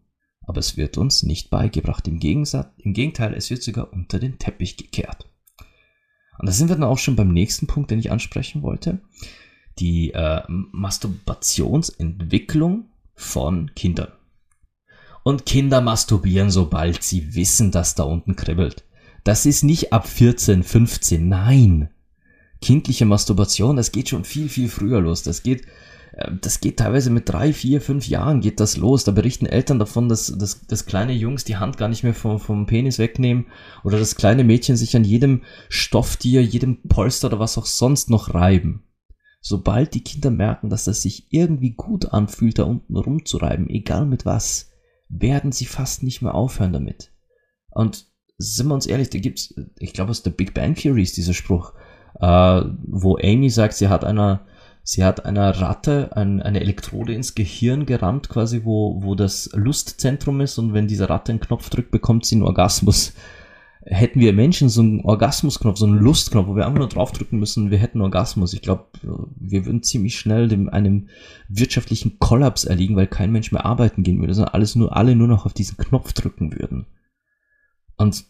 aber 0.51 0.59
es 0.59 0.77
wird 0.77 0.99
uns 0.99 1.23
nicht 1.23 1.49
beigebracht. 1.49 2.09
Im, 2.09 2.19
Gegensatz, 2.19 2.75
Im 2.79 2.93
Gegenteil, 2.93 3.35
es 3.35 3.51
wird 3.51 3.63
sogar 3.63 3.93
unter 3.93 4.19
den 4.19 4.41
Teppich 4.41 4.77
gekehrt. 4.77 5.30
Und 6.41 6.49
da 6.49 6.53
sind 6.53 6.71
wir 6.71 6.77
dann 6.77 6.85
auch 6.85 6.99
schon 6.99 7.17
beim 7.17 7.35
nächsten 7.35 7.67
Punkt, 7.67 7.91
den 7.91 7.99
ich 7.99 8.11
ansprechen 8.11 8.63
wollte. 8.63 9.01
Die 9.79 10.15
äh, 10.15 10.41
Masturbationsentwicklung 10.49 12.87
von 13.15 13.75
Kindern. 13.75 14.09
Und 15.23 15.45
Kinder 15.45 15.83
masturbieren, 15.83 16.51
sobald 16.51 17.03
sie 17.03 17.35
wissen, 17.35 17.73
dass 17.73 17.95
da 17.95 18.05
unten 18.05 18.37
kribbelt. 18.37 18.85
Das 19.23 19.45
ist 19.45 19.65
nicht 19.65 19.93
ab 19.93 20.09
14, 20.09 20.63
15, 20.63 21.29
nein. 21.29 21.91
Kindliche 22.63 23.05
Masturbation, 23.05 23.77
das 23.77 23.93
geht 23.93 24.09
schon 24.09 24.25
viel, 24.25 24.49
viel 24.49 24.71
früher 24.71 25.03
los. 25.03 25.23
Das 25.23 25.43
geht 25.43 25.67
das 26.41 26.61
geht 26.61 26.79
teilweise 26.79 27.11
mit 27.11 27.29
drei, 27.29 27.53
vier, 27.53 27.81
fünf 27.81 28.09
Jahren 28.09 28.41
geht 28.41 28.61
das 28.61 28.77
los. 28.77 29.05
Da 29.05 29.13
berichten 29.13 29.47
Eltern 29.47 29.79
davon, 29.79 30.09
dass, 30.09 30.27
dass, 30.37 30.67
dass 30.67 30.87
kleine 30.87 31.13
Jungs 31.13 31.45
die 31.45 31.57
Hand 31.57 31.77
gar 31.77 31.89
nicht 31.89 32.03
mehr 32.03 32.15
vom, 32.15 32.41
vom 32.41 32.67
Penis 32.67 32.99
wegnehmen 32.99 33.47
oder 33.85 33.99
dass 33.99 34.17
kleine 34.17 34.45
Mädchen 34.45 34.77
sich 34.77 34.97
an 34.97 35.05
jedem 35.05 35.43
Stofftier, 35.69 36.43
jedem 36.43 36.83
Polster 36.89 37.29
oder 37.29 37.39
was 37.39 37.59
auch 37.59 37.67
sonst 37.67 38.11
noch 38.11 38.35
reiben. 38.35 38.85
Sobald 39.41 39.95
die 39.95 40.05
Kinder 40.05 40.31
merken, 40.31 40.69
dass 40.69 40.85
das 40.85 41.03
sich 41.03 41.29
irgendwie 41.31 41.71
gut 41.71 42.13
anfühlt, 42.13 42.59
da 42.59 42.65
unten 42.65 42.97
rumzureiben, 42.97 43.71
egal 43.71 44.05
mit 44.05 44.27
was, 44.27 44.71
werden 45.09 45.53
sie 45.53 45.65
fast 45.65 46.03
nicht 46.03 46.23
mehr 46.23 46.35
aufhören 46.35 46.73
damit. 46.73 47.13
Und 47.71 48.07
sind 48.37 48.69
wir 48.69 48.75
uns 48.75 48.87
ehrlich, 48.87 49.11
da 49.11 49.19
gibt's, 49.19 49.55
ich 49.79 49.93
glaube 49.93 50.11
aus 50.11 50.23
der 50.23 50.31
Big 50.31 50.55
Bang 50.55 50.75
Theory 50.75 51.03
ist 51.03 51.17
dieser 51.17 51.35
Spruch, 51.35 51.73
äh, 52.21 52.63
wo 52.83 53.17
Amy 53.17 53.49
sagt, 53.49 53.75
sie 53.75 53.89
hat 53.89 54.05
einer 54.05 54.47
Sie 54.93 55.05
hat 55.05 55.25
einer 55.25 55.51
Ratte 55.61 56.17
ein, 56.17 56.43
eine 56.43 56.59
Elektrode 56.59 57.15
ins 57.15 57.37
Gehirn 57.37 57.87
gerammt, 57.87 58.29
quasi, 58.29 58.65
wo, 58.65 59.01
wo 59.05 59.15
das 59.15 59.49
Lustzentrum 59.55 60.41
ist 60.41 60.59
und 60.59 60.75
wenn 60.75 60.89
diese 60.89 61.09
Ratte 61.09 61.31
einen 61.31 61.39
Knopf 61.39 61.71
drückt, 61.71 61.93
bekommt 61.93 62.27
sie 62.27 62.35
einen 62.35 62.43
Orgasmus. 62.43 63.13
Hätten 63.83 64.19
wir 64.19 64.33
Menschen 64.33 64.69
so 64.69 64.81
einen 64.81 65.01
Orgasmusknopf, 65.03 65.79
so 65.79 65.87
einen 65.87 66.01
Lustknopf, 66.01 66.49
wo 66.49 66.57
wir 66.57 66.67
einfach 66.67 66.81
nur 66.81 66.89
draufdrücken 66.89 67.39
müssen, 67.39 67.71
wir 67.71 67.79
hätten 67.79 68.01
Orgasmus. 68.01 68.53
Ich 68.53 68.63
glaube, 68.63 68.87
wir 69.37 69.65
würden 69.65 69.85
ziemlich 69.85 70.19
schnell 70.19 70.49
dem, 70.49 70.69
einem 70.69 71.09
wirtschaftlichen 71.49 72.19
Kollaps 72.19 72.65
erliegen, 72.65 72.97
weil 72.97 73.07
kein 73.07 73.31
Mensch 73.31 73.53
mehr 73.53 73.65
arbeiten 73.65 74.03
gehen 74.03 74.19
würde, 74.19 74.35
sondern 74.35 74.55
alles 74.55 74.75
nur, 74.75 74.97
alle 74.97 75.15
nur 75.15 75.29
noch 75.29 75.47
auf 75.47 75.55
diesen 75.55 75.77
Knopf 75.77 76.15
drücken 76.15 76.59
würden. 76.59 76.87
Und 77.97 78.25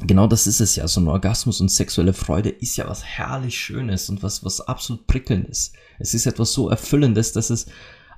genau 0.00 0.26
das 0.26 0.46
ist 0.46 0.60
es 0.60 0.76
ja. 0.76 0.86
So 0.88 1.00
ein 1.00 1.08
Orgasmus 1.08 1.60
und 1.60 1.70
sexuelle 1.70 2.12
Freude 2.12 2.50
ist 2.50 2.76
ja 2.76 2.88
was 2.88 3.04
herrlich 3.04 3.58
Schönes 3.58 4.08
und 4.08 4.22
was, 4.22 4.44
was 4.44 4.60
absolut 4.60 5.06
prickelndes. 5.06 5.72
Es 5.98 6.14
ist 6.14 6.26
etwas 6.26 6.52
so 6.52 6.68
Erfüllendes, 6.68 7.32
dass 7.32 7.50
es 7.50 7.66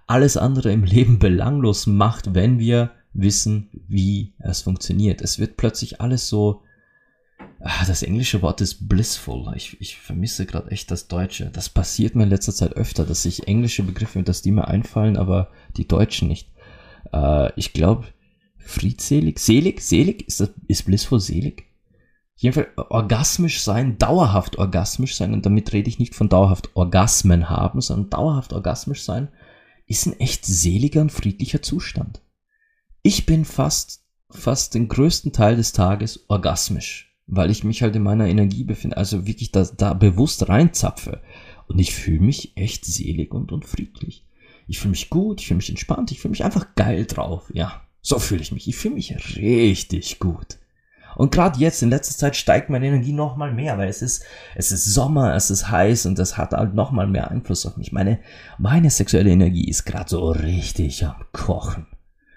alles 0.06 0.36
andere 0.36 0.72
im 0.72 0.84
Leben 0.84 1.18
belanglos 1.18 1.86
macht, 1.86 2.34
wenn 2.34 2.58
wir 2.58 2.92
wissen, 3.12 3.70
wie 3.88 4.34
es 4.38 4.62
funktioniert. 4.62 5.20
Es 5.20 5.38
wird 5.38 5.56
plötzlich 5.56 6.00
alles 6.00 6.28
so. 6.28 6.62
Ah, 7.60 7.84
das 7.86 8.02
englische 8.02 8.42
Wort 8.42 8.60
ist 8.60 8.88
blissful. 8.88 9.52
Ich, 9.56 9.80
ich 9.80 9.96
vermisse 9.96 10.46
gerade 10.46 10.70
echt 10.70 10.90
das 10.90 11.08
Deutsche. 11.08 11.50
Das 11.50 11.68
passiert 11.68 12.14
mir 12.14 12.24
in 12.24 12.28
letzter 12.28 12.52
Zeit 12.52 12.74
öfter, 12.74 13.04
dass 13.04 13.22
sich 13.22 13.48
englische 13.48 13.82
Begriffe, 13.82 14.22
dass 14.22 14.42
die 14.42 14.52
mir 14.52 14.68
einfallen, 14.68 15.16
aber 15.16 15.50
die 15.76 15.88
Deutschen 15.88 16.28
nicht. 16.28 16.50
Äh, 17.12 17.52
ich 17.56 17.72
glaube, 17.72 18.06
friedselig, 18.66 19.38
selig, 19.38 19.80
selig, 19.80 20.26
ist, 20.26 20.40
das, 20.40 20.50
ist 20.68 20.84
blissful 20.84 21.20
selig? 21.20 21.66
jedenfalls 22.36 22.68
orgasmisch 22.76 23.62
sein, 23.62 23.98
dauerhaft 23.98 24.58
orgasmisch 24.58 25.16
sein, 25.16 25.32
und 25.32 25.44
damit 25.46 25.72
rede 25.72 25.88
ich 25.88 25.98
nicht 25.98 26.14
von 26.14 26.28
dauerhaft 26.28 26.70
Orgasmen 26.74 27.48
haben, 27.48 27.80
sondern 27.80 28.10
dauerhaft 28.10 28.52
orgasmisch 28.52 29.02
sein, 29.02 29.28
ist 29.86 30.06
ein 30.06 30.20
echt 30.20 30.44
seliger 30.44 31.00
und 31.00 31.12
friedlicher 31.12 31.62
Zustand. 31.62 32.20
Ich 33.02 33.24
bin 33.24 33.44
fast, 33.44 34.04
fast 34.30 34.74
den 34.74 34.88
größten 34.88 35.32
Teil 35.32 35.56
des 35.56 35.72
Tages 35.72 36.24
orgasmisch, 36.28 37.16
weil 37.26 37.50
ich 37.50 37.64
mich 37.64 37.82
halt 37.82 37.96
in 37.96 38.02
meiner 38.02 38.26
Energie 38.26 38.64
befinde, 38.64 38.96
also 38.96 39.26
wirklich 39.26 39.52
da, 39.52 39.64
da 39.64 39.94
bewusst 39.94 40.48
reinzapfe. 40.48 41.22
Und 41.68 41.78
ich 41.78 41.94
fühle 41.94 42.20
mich 42.20 42.56
echt 42.56 42.84
selig 42.84 43.32
und, 43.32 43.50
und 43.50 43.64
friedlich. 43.64 44.24
Ich 44.68 44.78
fühle 44.78 44.90
mich 44.90 45.10
gut, 45.10 45.40
ich 45.40 45.46
fühle 45.46 45.56
mich 45.56 45.70
entspannt, 45.70 46.12
ich 46.12 46.20
fühle 46.20 46.30
mich 46.30 46.44
einfach 46.44 46.74
geil 46.74 47.06
drauf. 47.06 47.50
Ja, 47.54 47.85
so 48.06 48.20
fühle 48.20 48.40
ich 48.40 48.52
mich. 48.52 48.68
Ich 48.68 48.76
fühle 48.76 48.94
mich 48.94 49.36
richtig 49.36 50.20
gut. 50.20 50.58
Und 51.16 51.32
gerade 51.32 51.58
jetzt 51.58 51.82
in 51.82 51.90
letzter 51.90 52.16
Zeit 52.16 52.36
steigt 52.36 52.70
meine 52.70 52.86
Energie 52.86 53.12
noch 53.12 53.36
mal 53.36 53.52
mehr, 53.52 53.78
weil 53.78 53.88
es 53.88 54.00
ist, 54.00 54.24
es 54.54 54.70
ist 54.70 54.84
Sommer, 54.84 55.34
es 55.34 55.50
ist 55.50 55.70
heiß 55.70 56.06
und 56.06 56.16
das 56.16 56.38
hat 56.38 56.52
halt 56.52 56.74
noch 56.74 56.92
mal 56.92 57.08
mehr 57.08 57.32
Einfluss 57.32 57.66
auf 57.66 57.76
mich. 57.76 57.90
Meine, 57.90 58.20
meine 58.58 58.90
sexuelle 58.90 59.30
Energie 59.30 59.68
ist 59.68 59.86
gerade 59.86 60.08
so 60.08 60.30
richtig 60.30 61.04
am 61.04 61.16
Kochen. 61.32 61.88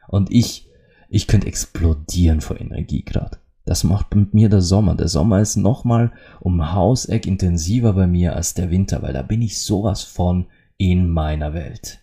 Und 0.07 0.31
ich, 0.31 0.67
ich 1.07 1.27
könnte 1.27 1.45
explodieren 1.45 2.41
vor 2.41 2.59
Energie 2.59 3.03
gerade. 3.03 3.37
Das 3.65 3.83
macht 3.83 4.15
mit 4.15 4.33
mir 4.33 4.49
der 4.49 4.61
Sommer. 4.61 4.95
Der 4.95 5.07
Sommer 5.07 5.39
ist 5.39 5.55
noch 5.55 5.83
mal 5.83 6.11
um 6.39 6.73
Hauseck 6.73 7.27
intensiver 7.27 7.93
bei 7.93 8.07
mir 8.07 8.35
als 8.35 8.55
der 8.55 8.71
Winter, 8.71 9.03
weil 9.03 9.13
da 9.13 9.21
bin 9.21 9.43
ich 9.43 9.61
sowas 9.61 10.01
von 10.01 10.47
in 10.77 11.07
meiner 11.09 11.53
Welt. 11.53 11.99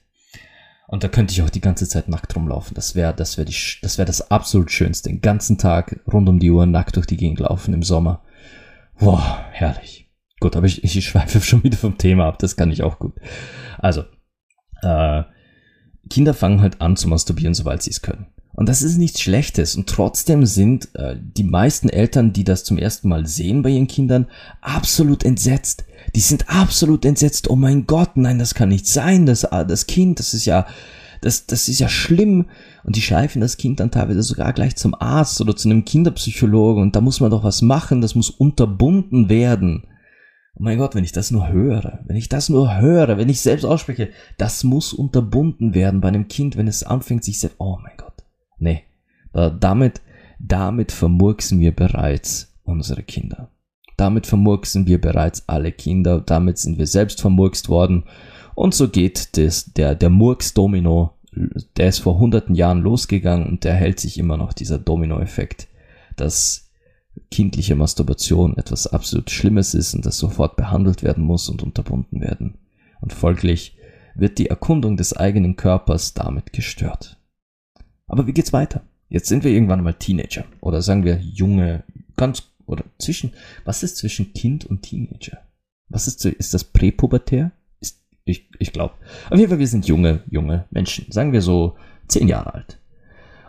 Und 0.89 1.03
da 1.03 1.09
könnte 1.09 1.33
ich 1.33 1.43
auch 1.43 1.51
die 1.51 1.61
ganze 1.61 1.89
Zeit 1.89 2.09
nackt 2.09 2.37
rumlaufen. 2.37 2.75
Das 2.75 2.95
wäre 2.95 3.13
das, 3.13 3.37
wär 3.37 3.45
das, 3.45 3.99
wär 3.99 4.05
das 4.05 4.31
absolut 4.31 4.71
Schönste. 4.71 5.09
Den 5.09 5.21
ganzen 5.21 5.59
Tag 5.59 6.01
rund 6.13 6.29
um 6.29 6.39
die 6.39 6.51
Uhr 6.51 6.67
nackt 6.67 6.97
durch 6.97 7.07
die 7.07 7.17
Gegend 7.17 7.41
laufen 7.41 7.75
im 7.75 7.83
Sommer. 7.83 8.23
Boah, 8.99 9.45
herrlich. 9.51 10.09
Gut, 10.39 10.55
aber 10.55 10.67
ich, 10.67 10.85
ich 10.85 11.05
schweife 11.05 11.41
schon 11.43 11.65
wieder 11.65 11.77
vom 11.77 11.99
Thema 11.99 12.27
ab. 12.27 12.39
Das 12.39 12.57
kann 12.57 12.71
ich 12.71 12.83
auch 12.83 12.99
gut. 12.99 13.15
Also, 13.79 14.05
äh, 14.83 15.25
Kinder 16.09 16.35
fangen 16.35 16.61
halt 16.61 16.81
an 16.81 16.97
zu 16.97 17.09
masturbieren, 17.09 17.55
sobald 17.55 17.83
sie 17.83 17.91
es 17.91 18.03
können. 18.03 18.27
Und 18.53 18.69
das 18.69 18.81
ist 18.81 18.97
nichts 18.97 19.21
Schlechtes. 19.21 19.77
Und 19.77 19.89
trotzdem 19.89 20.47
sind 20.47 20.95
äh, 20.95 21.17
die 21.21 21.45
meisten 21.45 21.89
Eltern, 21.89 22.33
die 22.33 22.45
das 22.45 22.65
zum 22.65 22.79
ersten 22.79 23.09
Mal 23.09 23.27
sehen 23.27 23.63
bei 23.63 23.71
ihren 23.71 23.87
Kindern, 23.87 24.29
absolut 24.63 25.25
entsetzt. 25.25 25.85
Die 26.15 26.21
sind 26.21 26.49
absolut 26.49 27.05
entsetzt. 27.05 27.51
Oh 27.51 27.57
mein 27.57 27.87
Gott, 27.87 28.17
nein, 28.17 28.39
das 28.39 28.55
kann 28.55 28.69
nicht 28.69 28.87
sein. 28.87 29.27
Das, 29.27 29.45
ah, 29.45 29.65
das 29.65 29.87
Kind, 29.87 30.19
das 30.19 30.35
ist 30.35 30.45
ja, 30.45 30.67
das, 31.21 31.47
das 31.47 31.69
ist 31.69 31.81
ja 31.81 31.89
schlimm. 31.89 32.47
Und 32.85 32.97
die 32.97 33.03
schleifen 33.03 33.41
das 33.41 33.57
Kind 33.57 33.81
dann 33.81 33.91
teilweise 33.91 34.23
sogar 34.23 34.53
gleich 34.53 34.77
zum 34.77 34.95
Arzt 34.95 35.41
oder 35.41 35.57
zu 35.57 35.69
einem 35.69 35.85
Kinderpsychologen. 35.85 36.83
Und 36.83 36.97
da 36.97 37.01
muss 37.01 37.21
man 37.21 37.31
doch 37.31 37.45
was 37.45 37.63
machen. 37.63 38.01
Das 38.01 38.15
muss 38.15 38.31
unterbunden 38.31 39.29
werden. 39.29 39.85
Oh 40.59 40.63
mein 40.63 40.79
Gott, 40.79 40.95
wenn 40.95 41.05
ich 41.05 41.13
das 41.13 41.31
nur 41.31 41.49
höre, 41.49 42.01
wenn 42.07 42.17
ich 42.17 42.31
das 42.31 42.49
nur 42.49 42.79
höre, 42.79 43.19
wenn 43.19 43.29
ich 43.29 43.43
selbst 43.43 43.65
ausspreche, 43.65 44.09
das 44.39 44.65
muss 44.65 44.95
unterbunden 44.95 45.75
werden 45.75 46.01
bei 46.01 46.09
einem 46.09 46.29
Kind, 46.29 46.57
wenn 46.57 46.67
es 46.67 46.83
anfängt, 46.83 47.25
sich 47.25 47.39
selbst, 47.39 47.57
oh 47.61 47.77
mein 47.83 47.97
Gott. 47.99 48.25
Nee, 48.59 48.85
damit, 49.61 50.01
damit 50.39 50.93
vermurksen 50.93 51.61
wir 51.61 51.77
bereits 51.77 52.55
unsere 52.65 53.03
Kinder. 53.03 53.51
Damit 53.97 54.27
vermurksen 54.27 54.87
wir 54.87 55.01
bereits 55.01 55.49
alle 55.49 55.73
Kinder, 55.73 56.21
damit 56.21 56.59
sind 56.59 56.79
wir 56.79 56.87
selbst 56.87 57.21
vermurkst 57.21 57.69
worden. 57.69 58.05
Und 58.55 58.75
so 58.75 58.89
geht 58.89 59.37
das, 59.37 59.73
der, 59.73 59.95
der 59.95 60.11
Murks-Domino, 60.11 61.13
der 61.77 61.89
ist 61.89 61.99
vor 61.99 62.19
hunderten 62.19 62.55
Jahren 62.55 62.81
losgegangen 62.81 63.47
und 63.47 63.65
der 63.65 63.75
hält 63.75 64.01
sich 64.01 64.19
immer 64.19 64.37
noch, 64.37 64.53
dieser 64.53 64.79
Domino-Effekt, 64.79 65.69
dass 66.17 66.71
kindliche 67.31 67.77
Masturbation 67.77 68.57
etwas 68.57 68.87
absolut 68.87 69.31
Schlimmes 69.31 69.75
ist 69.75 69.95
und 69.95 70.05
das 70.05 70.19
sofort 70.19 70.57
behandelt 70.57 71.03
werden 71.03 71.25
muss 71.25 71.49
und 71.49 71.63
unterbunden 71.63 72.21
werden. 72.21 72.59
Und 73.01 73.13
folglich 73.13 73.77
wird 74.15 74.39
die 74.39 74.49
Erkundung 74.49 74.97
des 74.97 75.15
eigenen 75.15 75.57
Körpers 75.57 76.15
damit 76.15 76.53
gestört. 76.53 77.19
Aber 78.07 78.27
wie 78.27 78.33
geht's 78.33 78.53
weiter? 78.53 78.83
Jetzt 79.09 79.29
sind 79.29 79.45
wir 79.45 79.51
irgendwann 79.51 79.83
mal 79.83 79.95
Teenager 79.95 80.45
oder 80.61 80.83
sagen 80.83 81.05
wir 81.05 81.19
junge, 81.19 81.85
ganz 82.17 82.43
oder 82.67 82.85
zwischen, 82.99 83.33
was 83.65 83.83
ist 83.83 83.97
zwischen 83.97 84.33
Kind 84.35 84.65
und 84.65 84.83
Teenager? 84.83 85.39
Was 85.89 86.07
ist, 86.07 86.25
ist 86.25 86.55
das 86.55 86.65
präpubertär? 86.65 87.53
Ist, 87.81 88.03
ich, 88.25 88.51
ich 88.59 88.73
glaube. 88.73 88.95
Auf 89.31 89.39
jeden 89.39 89.49
Fall, 89.51 89.59
wir 89.59 89.69
sind 89.69 89.87
junge, 89.87 90.23
junge 90.29 90.67
Menschen. 90.71 91.11
Sagen 91.11 91.33
wir 91.33 91.43
so 91.43 91.77
zehn 92.09 92.29
Jahre 92.29 92.55
alt. 92.55 92.79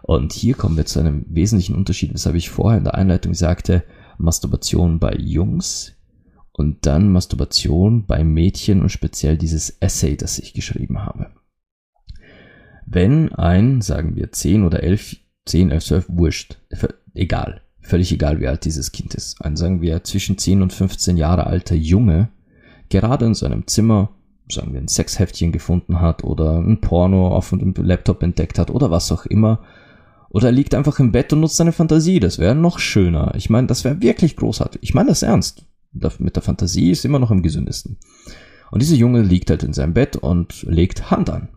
Und 0.04 0.34
hier 0.34 0.56
kommen 0.56 0.78
wir 0.78 0.86
zu 0.86 1.00
einem 1.00 1.26
wesentlichen 1.28 1.76
Unterschied, 1.76 2.14
weshalb 2.14 2.36
ich 2.36 2.50
vorher 2.50 2.78
in 2.78 2.86
der 2.86 2.96
Einleitung 2.96 3.34
sagte, 3.34 3.84
Masturbation 4.18 5.00
bei 5.00 5.14
Jungs 5.14 5.96
und 6.54 6.86
dann 6.86 7.12
Masturbation 7.12 8.06
bei 8.06 8.24
Mädchen 8.24 8.82
und 8.82 8.90
speziell 8.90 9.38
dieses 9.38 9.70
Essay, 9.82 10.16
das 10.16 10.40
ich 10.40 10.54
geschrieben 10.54 11.00
habe. 11.00 11.32
Wenn 12.86 13.34
ein, 13.34 13.82
sagen 13.82 14.16
wir, 14.16 14.32
10 14.32 14.64
oder 14.64 14.82
11, 14.82 15.18
10, 15.46 15.72
11, 15.72 15.86
12, 15.86 16.06
wurscht, 16.08 16.58
egal, 17.14 17.62
völlig 17.88 18.12
egal 18.12 18.40
wie 18.40 18.48
alt 18.48 18.66
dieses 18.66 18.92
Kind 18.92 19.16
ist, 19.16 19.42
ein, 19.44 19.56
sagen 19.56 19.82
wir, 19.82 20.04
zwischen 20.04 20.38
10 20.38 20.62
und 20.62 20.74
15 20.74 21.18
Jahre 21.18 21.48
alter 21.48 21.76
Junge, 21.76 22.30
gerade 22.90 23.26
in 23.26 23.34
seinem 23.34 23.68
Zimmer, 23.68 24.10
sagen 24.52 24.74
wir, 24.74 24.80
ein 24.80 24.88
Sexheftchen 24.88 25.52
gefunden 25.52 26.00
hat 26.00 26.24
oder 26.24 26.58
ein 26.58 26.82
Porno 26.82 27.30
auf 27.30 27.50
dem 27.50 27.74
Laptop 27.78 28.24
entdeckt 28.24 28.60
hat 28.60 28.70
oder 28.72 28.92
was 28.92 29.12
auch 29.12 29.26
immer, 29.26 29.62
oder 30.30 30.48
er 30.48 30.54
liegt 30.54 30.76
einfach 30.76 31.00
im 31.00 31.12
Bett 31.12 31.32
und 31.34 31.40
nutzt 31.40 31.58
seine 31.58 31.72
Fantasie, 31.72 32.20
das 32.20 32.38
wäre 32.38 32.54
noch 32.54 32.80
schöner. 32.80 33.34
Ich 33.36 33.50
meine, 33.50 33.68
das 33.68 33.86
wäre 33.86 34.02
wirklich 34.02 34.36
großartig. 34.36 34.84
Ich 34.84 34.94
meine 34.94 35.10
das 35.10 35.24
ernst. 35.24 35.66
Mit 36.20 36.36
der 36.36 36.44
Fantasie 36.44 36.92
ist 36.92 37.06
immer 37.06 37.18
noch 37.18 37.32
am 37.32 37.42
gesündesten. 37.42 37.98
Und 38.70 38.82
dieser 38.82 38.98
Junge 38.98 39.22
liegt 39.22 39.50
halt 39.50 39.64
in 39.64 39.72
seinem 39.72 39.94
Bett 39.94 40.18
und 40.18 40.64
legt 40.64 41.10
Hand 41.10 41.30
an 41.30 41.48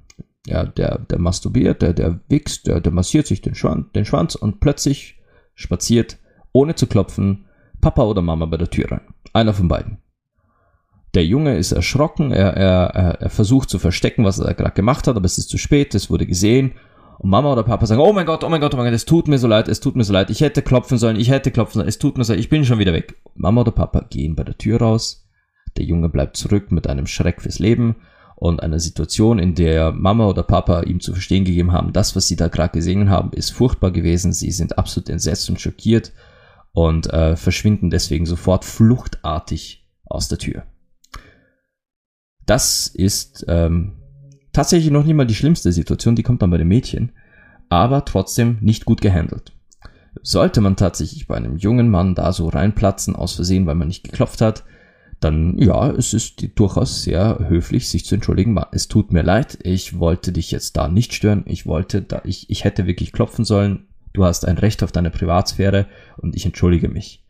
ja, 0.47 0.65
der, 0.65 0.99
der 0.99 1.19
masturbiert, 1.19 1.83
der, 1.83 1.93
der 1.93 2.21
wichst, 2.29 2.67
der, 2.67 2.81
der 2.81 2.93
massiert 2.93 3.27
sich 3.27 3.43
den 3.43 3.55
Schwanz, 3.55 3.93
den 3.93 4.05
Schwanz 4.05 4.35
und 4.35 4.61
plötzlich 4.61 5.19
spaziert, 5.55 6.19
ohne 6.53 6.75
zu 6.75 6.87
klopfen, 6.87 7.47
Papa 7.81 8.03
oder 8.03 8.23
Mama 8.23 8.47
bei 8.47 8.57
der 8.57 8.71
Tür 8.71 8.91
rein. 8.91 9.01
Einer 9.33 9.55
von 9.55 9.69
beiden. 9.69 9.99
Der 11.15 11.25
Junge 11.25 11.57
ist 11.57 11.73
erschrocken, 11.73 12.31
er, 12.31 12.57
er, 12.57 13.21
er 13.21 13.31
versucht 13.31 13.69
zu 13.69 13.79
verstecken, 13.79 14.25
was 14.25 14.39
er 14.39 14.55
gerade 14.55 14.75
gemacht 14.75 15.07
hat, 15.07 15.17
aber 15.17 15.25
es 15.25 15.39
ist 15.39 15.49
zu 15.49 15.59
spät, 15.59 15.95
es 15.95 16.11
wurde 16.11 16.27
gesehen. 16.27 16.73
Und 17.19 17.31
Mama 17.31 17.53
oder 17.53 17.65
Papa 17.65 17.85
sagen, 17.87 18.01
oh 18.01 18.13
mein 18.13 18.27
Gott, 18.27 18.45
oh 18.45 18.49
mein 18.49 18.61
Gott, 18.61 18.75
oh 18.75 18.77
mein 18.77 18.87
Gott, 18.87 18.95
es 18.95 19.05
tut 19.05 19.27
mir 19.29 19.39
so 19.39 19.49
leid, 19.49 19.69
es 19.69 19.81
tut 19.81 19.97
mir 19.97 20.05
so 20.05 20.13
leid, 20.13 20.31
ich 20.31 20.41
hätte 20.41 20.63
klopfen 20.63 20.99
sollen, 20.99 21.17
ich 21.19 21.31
hätte 21.31 21.51
klopfen 21.51 21.81
sollen, 21.81 21.89
es 21.89 21.99
tut 21.99 22.17
mir 22.17 22.25
so 22.25 22.33
leid, 22.33 22.41
ich 22.41 22.49
bin 22.49 22.65
schon 22.65 22.79
wieder 22.79 22.93
weg. 22.93 23.17
Mama 23.35 23.63
oder 23.63 23.73
Papa 23.73 24.07
gehen 24.09 24.37
bei 24.37 24.45
der 24.45 24.57
Tür 24.57 24.79
raus, 24.81 25.29
der 25.77 25.85
Junge 25.85 26.09
bleibt 26.09 26.37
zurück 26.37 26.71
mit 26.71 26.87
einem 26.87 27.07
Schreck 27.07 27.43
fürs 27.43 27.59
Leben 27.59 27.97
und 28.37 28.63
einer 28.63 28.79
Situation, 28.79 29.39
in 29.39 29.55
der 29.55 29.93
Mama 29.93 30.27
oder 30.27 30.45
Papa 30.45 30.83
ihm 30.83 31.01
zu 31.01 31.13
verstehen 31.13 31.45
gegeben 31.45 31.73
haben, 31.73 31.93
das, 31.93 32.17
was 32.17 32.27
sie 32.27 32.37
da 32.37 32.49
gerade 32.49 32.73
gesehen 32.73 33.11
haben, 33.11 33.33
ist 33.33 33.51
furchtbar 33.51 33.91
gewesen. 33.91 34.33
Sie 34.33 34.51
sind 34.51 34.79
absolut 34.79 35.11
entsetzt 35.11 35.51
und 35.51 35.61
schockiert 35.61 36.13
und 36.73 37.13
äh, 37.13 37.37
verschwinden 37.37 37.91
deswegen 37.91 38.27
sofort 38.27 38.65
fluchtartig 38.65 39.89
aus 40.05 40.29
der 40.29 40.39
Tür. 40.39 40.65
Das 42.47 42.87
ist 42.89 43.45
ähm, 43.49 43.99
tatsächlich 44.53 44.91
noch 44.91 45.05
nicht 45.05 45.15
mal 45.15 45.27
die 45.27 45.35
schlimmste 45.35 45.73
Situation, 45.73 46.17
die 46.17 46.23
kommt 46.23 46.43
dann 46.43 46.51
bei 46.51 46.59
den 46.59 46.69
Mädchen, 46.69 47.13
aber 47.69 48.05
trotzdem 48.05 48.59
nicht 48.61 48.85
gut 48.85 49.01
gehandelt. 49.01 49.53
Sollte 50.23 50.61
man 50.61 50.77
tatsächlich 50.77 51.29
bei 51.29 51.37
einem 51.37 51.57
jungen 51.57 51.89
Mann 51.89 52.15
da 52.15 52.33
so 52.33 52.49
reinplatzen, 52.49 53.15
aus 53.15 53.35
Versehen, 53.35 53.67
weil 53.67 53.77
man 53.77 53.89
nicht 53.89 54.03
geklopft 54.03 54.41
hat, 54.41 54.65
dann 55.21 55.59
ja, 55.59 55.91
es 55.91 56.15
ist 56.15 56.59
durchaus 56.59 57.03
sehr 57.03 57.39
höflich, 57.49 57.89
sich 57.89 58.07
zu 58.07 58.15
entschuldigen. 58.15 58.59
Es 58.73 58.89
tut 58.89 59.13
mir 59.13 59.23
leid, 59.23 59.59
ich 59.63 59.99
wollte 59.99 60.33
dich 60.33 60.51
jetzt 60.51 60.77
da 60.77 60.89
nicht 60.89 61.13
stören. 61.13 61.45
Ich 61.47 61.67
wollte 61.67 62.03
da, 62.03 62.23
ich, 62.25 62.49
ich 62.49 62.65
hätte 62.65 62.87
wirklich 62.87 63.13
klopfen 63.13 63.45
sollen. 63.45 63.87
Du 64.13 64.25
hast 64.25 64.47
ein 64.47 64.59
Recht 64.59 64.83
auf 64.83 64.93
deine 64.93 65.11
Privatsphäre 65.11 65.87
und 66.17 66.35
ich 66.35 66.45
entschuldige 66.47 66.89
mich. 66.89 67.25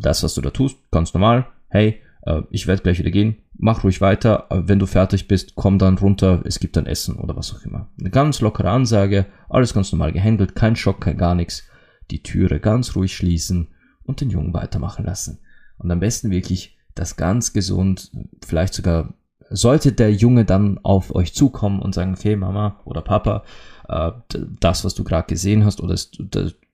Das, 0.00 0.22
was 0.22 0.34
du 0.34 0.40
da 0.40 0.50
tust, 0.50 0.76
ganz 0.90 1.14
normal. 1.14 1.46
Hey, 1.68 2.00
äh, 2.22 2.42
ich 2.50 2.66
werde 2.66 2.82
gleich 2.82 2.98
wieder 2.98 3.10
gehen. 3.10 3.36
Mach 3.56 3.84
ruhig 3.84 4.00
weiter. 4.00 4.46
Wenn 4.50 4.78
du 4.78 4.86
fertig 4.86 5.28
bist, 5.28 5.54
komm 5.54 5.78
dann 5.78 5.98
runter. 5.98 6.42
Es 6.44 6.60
gibt 6.60 6.76
dann 6.76 6.86
Essen 6.86 7.16
oder 7.16 7.36
was 7.36 7.54
auch 7.54 7.64
immer. 7.64 7.88
Eine 7.98 8.10
ganz 8.10 8.40
lockere 8.40 8.70
Ansage. 8.70 9.26
Alles 9.48 9.74
ganz 9.74 9.92
normal 9.92 10.12
gehandelt. 10.12 10.54
Kein 10.54 10.76
Schock, 10.76 11.00
kein 11.00 11.18
gar 11.18 11.34
nichts. 11.34 11.64
Die 12.10 12.22
Türe 12.22 12.60
ganz 12.60 12.96
ruhig 12.96 13.14
schließen 13.14 13.68
und 14.02 14.20
den 14.20 14.30
Jungen 14.30 14.54
weitermachen 14.54 15.04
lassen. 15.04 15.40
Und 15.78 15.90
am 15.90 16.00
besten 16.00 16.30
wirklich 16.30 16.78
das 16.94 17.16
ganz 17.16 17.52
gesund, 17.52 18.10
vielleicht 18.44 18.74
sogar 18.74 19.14
sollte 19.50 19.92
der 19.92 20.12
Junge 20.12 20.44
dann 20.44 20.78
auf 20.82 21.14
euch 21.14 21.34
zukommen 21.34 21.80
und 21.80 21.94
sagen, 21.94 22.14
okay, 22.14 22.36
Mama 22.36 22.80
oder 22.84 23.02
Papa, 23.02 23.42
äh, 23.90 24.12
das, 24.60 24.84
was 24.84 24.94
du 24.94 25.04
gerade 25.04 25.26
gesehen 25.26 25.64
hast 25.64 25.80
oder 25.80 25.96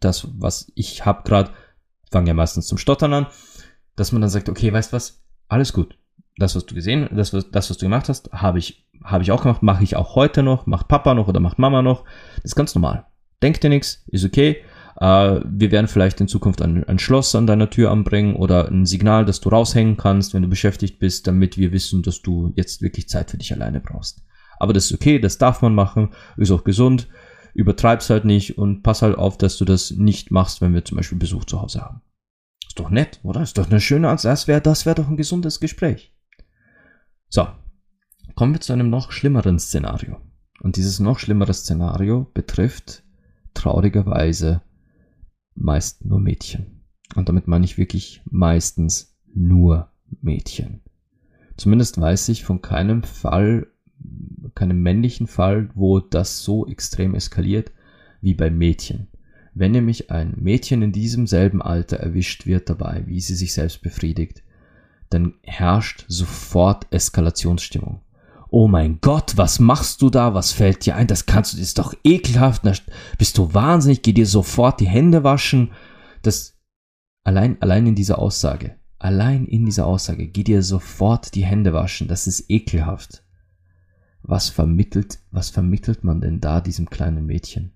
das, 0.00 0.28
was 0.38 0.70
ich 0.74 1.06
habe 1.06 1.22
gerade, 1.24 1.50
fangen 2.10 2.26
ja 2.26 2.34
meistens 2.34 2.66
zum 2.66 2.78
Stottern 2.78 3.12
an, 3.12 3.26
dass 3.96 4.12
man 4.12 4.20
dann 4.20 4.30
sagt, 4.30 4.48
okay, 4.48 4.72
weißt 4.72 4.92
was, 4.92 5.22
alles 5.48 5.72
gut. 5.72 5.98
Das, 6.38 6.54
was 6.54 6.66
du 6.66 6.74
gesehen, 6.74 7.08
das, 7.12 7.32
was, 7.32 7.50
das, 7.50 7.70
was 7.70 7.78
du 7.78 7.86
gemacht 7.86 8.10
hast, 8.10 8.30
habe 8.32 8.58
ich, 8.58 8.86
habe 9.02 9.22
ich 9.22 9.32
auch 9.32 9.42
gemacht, 9.42 9.62
mache 9.62 9.82
ich 9.82 9.96
auch 9.96 10.14
heute 10.14 10.42
noch, 10.42 10.66
macht 10.66 10.88
Papa 10.88 11.14
noch 11.14 11.28
oder 11.28 11.40
macht 11.40 11.58
Mama 11.58 11.80
noch. 11.80 12.04
Das 12.36 12.44
ist 12.46 12.56
ganz 12.56 12.74
normal. 12.74 13.06
Denkt 13.42 13.62
dir 13.62 13.70
nichts, 13.70 14.04
ist 14.08 14.24
okay, 14.24 14.62
Äh, 14.98 15.40
wir 15.44 15.70
werden 15.72 15.88
vielleicht 15.88 16.20
in 16.22 16.28
Zukunft 16.28 16.62
ein, 16.62 16.84
ein, 16.84 16.98
Schloss 16.98 17.34
an 17.34 17.46
deiner 17.46 17.68
Tür 17.68 17.90
anbringen 17.90 18.34
oder 18.34 18.68
ein 18.68 18.86
Signal, 18.86 19.26
das 19.26 19.40
du 19.40 19.50
raushängen 19.50 19.98
kannst, 19.98 20.32
wenn 20.32 20.42
du 20.42 20.48
beschäftigt 20.48 20.98
bist, 20.98 21.26
damit 21.26 21.58
wir 21.58 21.70
wissen, 21.72 22.02
dass 22.02 22.22
du 22.22 22.52
jetzt 22.56 22.80
wirklich 22.80 23.06
Zeit 23.06 23.30
für 23.30 23.36
dich 23.36 23.52
alleine 23.52 23.80
brauchst. 23.80 24.22
Aber 24.58 24.72
das 24.72 24.86
ist 24.86 24.94
okay, 24.94 25.18
das 25.18 25.38
darf 25.38 25.62
man 25.62 25.74
machen, 25.74 26.10
ist 26.36 26.50
auch 26.50 26.64
gesund, 26.64 27.08
übertreib's 27.54 28.10
halt 28.10 28.24
nicht 28.24 28.58
und 28.58 28.82
pass 28.82 29.02
halt 29.02 29.16
auf, 29.16 29.38
dass 29.38 29.56
du 29.56 29.64
das 29.64 29.90
nicht 29.90 30.30
machst, 30.30 30.60
wenn 30.60 30.74
wir 30.74 30.84
zum 30.84 30.96
Beispiel 30.96 31.18
Besuch 31.18 31.44
zu 31.44 31.60
Hause 31.60 31.82
haben. 31.82 32.02
Ist 32.66 32.78
doch 32.78 32.90
nett, 32.90 33.20
oder? 33.22 33.42
Ist 33.42 33.58
doch 33.58 33.70
eine 33.70 33.80
schöne 33.80 34.08
Art. 34.08 34.24
Das 34.24 34.48
wäre 34.48 34.60
das 34.60 34.86
wär 34.86 34.94
doch 34.94 35.08
ein 35.08 35.16
gesundes 35.16 35.60
Gespräch. 35.60 36.14
So, 37.28 37.46
kommen 38.34 38.52
wir 38.52 38.60
zu 38.60 38.72
einem 38.72 38.90
noch 38.90 39.12
schlimmeren 39.12 39.58
Szenario. 39.58 40.20
Und 40.60 40.76
dieses 40.76 41.00
noch 41.00 41.18
schlimmere 41.18 41.54
Szenario 41.54 42.30
betrifft 42.34 43.02
traurigerweise 43.54 44.62
meist 45.54 46.04
nur 46.04 46.20
Mädchen. 46.20 46.84
Und 47.14 47.28
damit 47.28 47.48
meine 47.48 47.64
ich 47.64 47.78
wirklich 47.78 48.22
meistens 48.26 49.16
nur 49.32 49.90
Mädchen. 50.20 50.82
Zumindest 51.56 52.00
weiß 52.00 52.28
ich 52.28 52.44
von 52.44 52.60
keinem 52.60 53.02
Fall, 53.02 53.68
keinem 54.56 54.82
männlichen 54.82 55.28
Fall, 55.28 55.68
wo 55.74 56.00
das 56.00 56.42
so 56.42 56.66
extrem 56.66 57.14
eskaliert 57.14 57.70
wie 58.20 58.34
bei 58.34 58.50
Mädchen. 58.50 59.06
Wenn 59.54 59.72
nämlich 59.72 60.10
ein 60.10 60.34
Mädchen 60.36 60.82
in 60.82 60.92
diesem 60.92 61.26
selben 61.26 61.62
Alter 61.62 61.98
erwischt 61.98 62.44
wird 62.46 62.68
dabei, 62.68 63.04
wie 63.06 63.20
sie 63.20 63.36
sich 63.36 63.54
selbst 63.54 63.80
befriedigt, 63.82 64.42
dann 65.08 65.34
herrscht 65.42 66.04
sofort 66.08 66.86
Eskalationsstimmung. 66.90 68.00
Oh 68.48 68.68
mein 68.68 69.00
Gott, 69.00 69.36
was 69.36 69.58
machst 69.58 70.02
du 70.02 70.10
da? 70.10 70.34
Was 70.34 70.52
fällt 70.52 70.86
dir 70.86 70.96
ein? 70.96 71.06
Das 71.06 71.26
kannst 71.26 71.52
du, 71.52 71.56
das 71.56 71.68
ist 71.68 71.78
doch 71.78 71.94
ekelhaft. 72.04 72.62
Bist 73.18 73.38
du 73.38 73.54
wahnsinnig? 73.54 74.02
Geh 74.02 74.12
dir 74.12 74.26
sofort 74.26 74.80
die 74.80 74.88
Hände 74.88 75.24
waschen. 75.24 75.72
Das, 76.22 76.58
allein, 77.24 77.60
allein 77.60 77.86
in 77.86 77.94
dieser 77.94 78.18
Aussage, 78.18 78.76
allein 78.98 79.46
in 79.46 79.64
dieser 79.66 79.86
Aussage, 79.86 80.28
geh 80.28 80.44
dir 80.44 80.62
sofort 80.62 81.34
die 81.34 81.44
Hände 81.44 81.72
waschen. 81.72 82.08
Das 82.08 82.26
ist 82.26 82.48
ekelhaft. 82.48 83.25
Was 84.28 84.48
vermittelt, 84.48 85.20
was 85.30 85.50
vermittelt 85.50 86.02
man 86.02 86.20
denn 86.20 86.40
da 86.40 86.60
diesem 86.60 86.90
kleinen 86.90 87.26
Mädchen? 87.26 87.70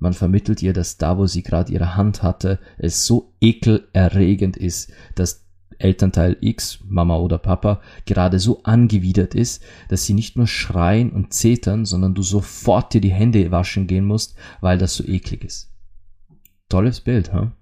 Man 0.00 0.14
vermittelt 0.14 0.60
ihr, 0.60 0.72
dass 0.72 0.98
da, 0.98 1.16
wo 1.16 1.28
sie 1.28 1.44
gerade 1.44 1.72
ihre 1.72 1.94
Hand 1.94 2.24
hatte, 2.24 2.58
es 2.76 3.06
so 3.06 3.34
ekelerregend 3.40 4.56
ist, 4.56 4.92
dass 5.14 5.46
Elternteil 5.78 6.36
X, 6.40 6.80
Mama 6.84 7.18
oder 7.18 7.38
Papa, 7.38 7.80
gerade 8.04 8.40
so 8.40 8.64
angewidert 8.64 9.36
ist, 9.36 9.62
dass 9.90 10.04
sie 10.04 10.14
nicht 10.14 10.36
nur 10.36 10.48
schreien 10.48 11.12
und 11.12 11.32
zetern, 11.32 11.84
sondern 11.84 12.14
du 12.14 12.22
sofort 12.22 12.92
dir 12.94 13.00
die 13.00 13.12
Hände 13.12 13.52
waschen 13.52 13.86
gehen 13.86 14.04
musst, 14.04 14.34
weil 14.60 14.78
das 14.78 14.96
so 14.96 15.04
eklig 15.04 15.44
ist. 15.44 15.72
Tolles 16.68 17.00
Bild, 17.00 17.32
ha? 17.32 17.52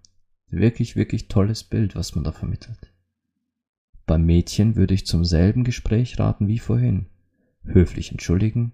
Wirklich, 0.49 0.97
wirklich 0.97 1.29
tolles 1.29 1.63
Bild, 1.63 1.95
was 1.95 2.15
man 2.15 2.25
da 2.25 2.33
vermittelt. 2.33 2.91
Beim 4.07 4.25
Mädchen 4.25 4.77
würde 4.77 4.95
ich 4.95 5.07
zum 5.07 5.27
selben 5.27 5.63
Gespräch 5.63 6.19
raten 6.19 6.49
wie 6.49 6.59
vorhin. 6.59 7.05
Höflich 7.65 8.11
entschuldigen, 8.11 8.73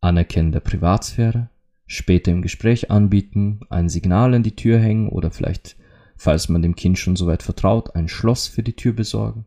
Anerkennen 0.00 0.52
der 0.52 0.60
Privatsphäre, 0.60 1.48
später 1.86 2.32
im 2.32 2.42
Gespräch 2.42 2.90
anbieten, 2.90 3.60
ein 3.70 3.88
Signal 3.88 4.34
in 4.34 4.42
die 4.42 4.56
Tür 4.56 4.78
hängen 4.78 5.08
oder 5.08 5.30
vielleicht, 5.30 5.76
falls 6.16 6.48
man 6.48 6.62
dem 6.62 6.74
Kind 6.74 6.98
schon 6.98 7.16
soweit 7.16 7.42
vertraut, 7.42 7.94
ein 7.94 8.08
Schloss 8.08 8.48
für 8.48 8.62
die 8.62 8.74
Tür 8.74 8.92
besorgen 8.92 9.46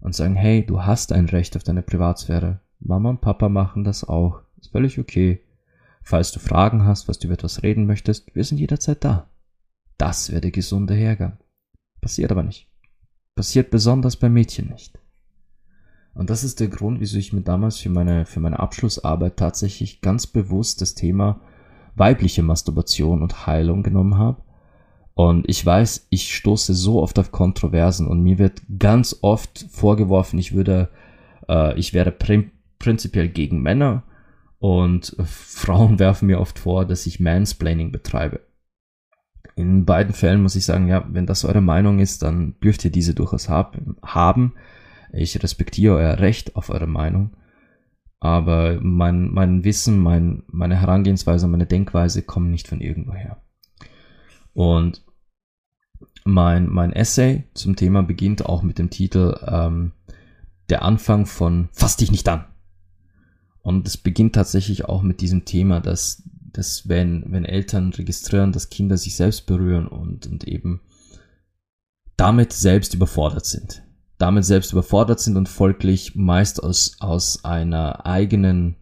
und 0.00 0.14
sagen, 0.14 0.34
hey, 0.34 0.64
du 0.64 0.82
hast 0.82 1.12
ein 1.12 1.26
Recht 1.26 1.56
auf 1.56 1.62
deine 1.62 1.82
Privatsphäre. 1.82 2.60
Mama 2.78 3.10
und 3.10 3.20
Papa 3.20 3.48
machen 3.48 3.84
das 3.84 4.04
auch. 4.04 4.42
Ist 4.58 4.72
völlig 4.72 4.98
okay. 4.98 5.42
Falls 6.02 6.32
du 6.32 6.38
Fragen 6.38 6.84
hast, 6.84 7.08
was 7.08 7.18
du 7.18 7.26
über 7.26 7.34
etwas 7.34 7.62
reden 7.62 7.86
möchtest, 7.86 8.34
wir 8.34 8.44
sind 8.44 8.58
jederzeit 8.58 9.04
da. 9.04 9.28
Das 9.98 10.30
wäre 10.30 10.40
der 10.40 10.52
gesunde 10.52 10.94
Hergang. 10.94 11.38
Passiert 12.00 12.30
aber 12.30 12.42
nicht. 12.42 12.70
Passiert 13.34 13.70
besonders 13.70 14.16
bei 14.16 14.28
Mädchen 14.28 14.68
nicht. 14.68 14.98
Und 16.16 16.30
das 16.30 16.44
ist 16.44 16.60
der 16.60 16.68
Grund, 16.68 17.00
wieso 17.00 17.18
ich 17.18 17.34
mir 17.34 17.42
damals 17.42 17.76
für 17.76 17.90
meine, 17.90 18.24
für 18.24 18.40
meine 18.40 18.58
Abschlussarbeit 18.58 19.36
tatsächlich 19.36 20.00
ganz 20.00 20.26
bewusst 20.26 20.80
das 20.80 20.94
Thema 20.94 21.40
weibliche 21.94 22.42
Masturbation 22.42 23.22
und 23.22 23.46
Heilung 23.46 23.82
genommen 23.82 24.16
habe. 24.16 24.40
Und 25.14 25.48
ich 25.48 25.64
weiß, 25.64 26.06
ich 26.10 26.34
stoße 26.34 26.74
so 26.74 27.02
oft 27.02 27.18
auf 27.18 27.32
Kontroversen 27.32 28.06
und 28.06 28.22
mir 28.22 28.38
wird 28.38 28.62
ganz 28.78 29.18
oft 29.22 29.66
vorgeworfen, 29.70 30.38
ich 30.38 30.54
würde, 30.54 30.90
äh, 31.48 31.78
ich 31.78 31.94
wäre 31.94 32.10
prim 32.10 32.50
prinzipiell 32.78 33.28
gegen 33.28 33.62
Männer 33.62 34.02
und 34.58 35.16
Frauen 35.24 35.98
werfen 35.98 36.26
mir 36.26 36.40
oft 36.40 36.58
vor, 36.58 36.84
dass 36.84 37.06
ich 37.06 37.20
Mansplaining 37.20 37.92
betreibe. 37.92 38.40
In 39.54 39.86
beiden 39.86 40.12
Fällen 40.12 40.42
muss 40.42 40.56
ich 40.56 40.66
sagen, 40.66 40.86
ja, 40.86 41.06
wenn 41.10 41.24
das 41.24 41.46
eure 41.46 41.62
Meinung 41.62 41.98
ist, 41.98 42.22
dann 42.22 42.54
dürft 42.62 42.84
ihr 42.84 42.90
diese 42.90 43.14
durchaus 43.14 43.48
hab 43.48 43.78
haben. 44.02 44.52
Ich 45.12 45.42
respektiere 45.42 45.94
euer 45.96 46.18
Recht 46.18 46.56
auf 46.56 46.70
eure 46.70 46.86
Meinung. 46.86 47.36
Aber 48.18 48.80
mein, 48.80 49.32
mein 49.32 49.64
Wissen, 49.64 49.98
mein, 49.98 50.42
meine 50.48 50.80
Herangehensweise, 50.80 51.46
meine 51.46 51.66
Denkweise 51.66 52.22
kommen 52.22 52.50
nicht 52.50 52.66
von 52.68 52.80
irgendwoher. 52.80 53.42
Und 54.52 55.04
mein, 56.24 56.68
mein 56.68 56.92
Essay 56.92 57.44
zum 57.54 57.76
Thema 57.76 58.02
beginnt 58.02 58.46
auch 58.46 58.62
mit 58.62 58.78
dem 58.78 58.90
Titel 58.90 59.38
ähm, 59.46 59.92
Der 60.70 60.82
Anfang 60.82 61.26
von 61.26 61.68
Fass 61.72 61.96
dich 61.96 62.10
nicht 62.10 62.28
an. 62.28 62.46
Und 63.60 63.86
es 63.86 63.96
beginnt 63.96 64.34
tatsächlich 64.34 64.86
auch 64.86 65.02
mit 65.02 65.20
diesem 65.20 65.44
Thema, 65.44 65.80
dass, 65.80 66.22
dass 66.52 66.88
wenn, 66.88 67.24
wenn 67.30 67.44
Eltern 67.44 67.92
registrieren, 67.92 68.52
dass 68.52 68.70
Kinder 68.70 68.96
sich 68.96 69.14
selbst 69.14 69.46
berühren 69.46 69.86
und, 69.86 70.26
und 70.26 70.44
eben 70.44 70.80
damit 72.16 72.52
selbst 72.52 72.94
überfordert 72.94 73.44
sind 73.44 73.85
damit 74.18 74.44
selbst 74.44 74.72
überfordert 74.72 75.20
sind 75.20 75.36
und 75.36 75.48
folglich 75.48 76.14
meist 76.14 76.62
aus, 76.62 76.96
aus 77.00 77.44
einer 77.44 78.06
eigenen, 78.06 78.76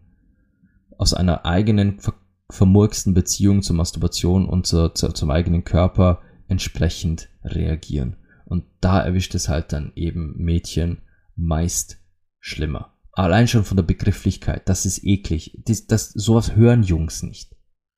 aus 0.97 1.13
einer 1.13 1.45
eigenen 1.45 1.99
ver 1.99 2.13
vermurksten 2.51 3.15
Beziehung 3.15 3.63
zur 3.63 3.75
Masturbation 3.75 4.47
und 4.47 4.67
zur, 4.67 4.93
zur, 4.93 5.15
zum 5.15 5.31
eigenen 5.31 5.63
Körper 5.63 6.21
entsprechend 6.47 7.27
reagieren. 7.43 8.17
Und 8.45 8.65
da 8.81 9.01
erwischt 9.01 9.33
es 9.33 9.49
halt 9.49 9.73
dann 9.73 9.91
eben 9.95 10.35
Mädchen 10.37 10.99
meist 11.35 11.97
schlimmer. 12.39 12.93
Allein 13.13 13.47
schon 13.47 13.63
von 13.63 13.77
der 13.77 13.83
Begrifflichkeit, 13.83 14.69
das 14.69 14.85
ist 14.85 15.03
eklig. 15.03 15.57
Das, 15.65 15.87
das, 15.87 16.09
sowas 16.09 16.55
hören 16.55 16.83
Jungs 16.83 17.23
nicht. 17.23 17.55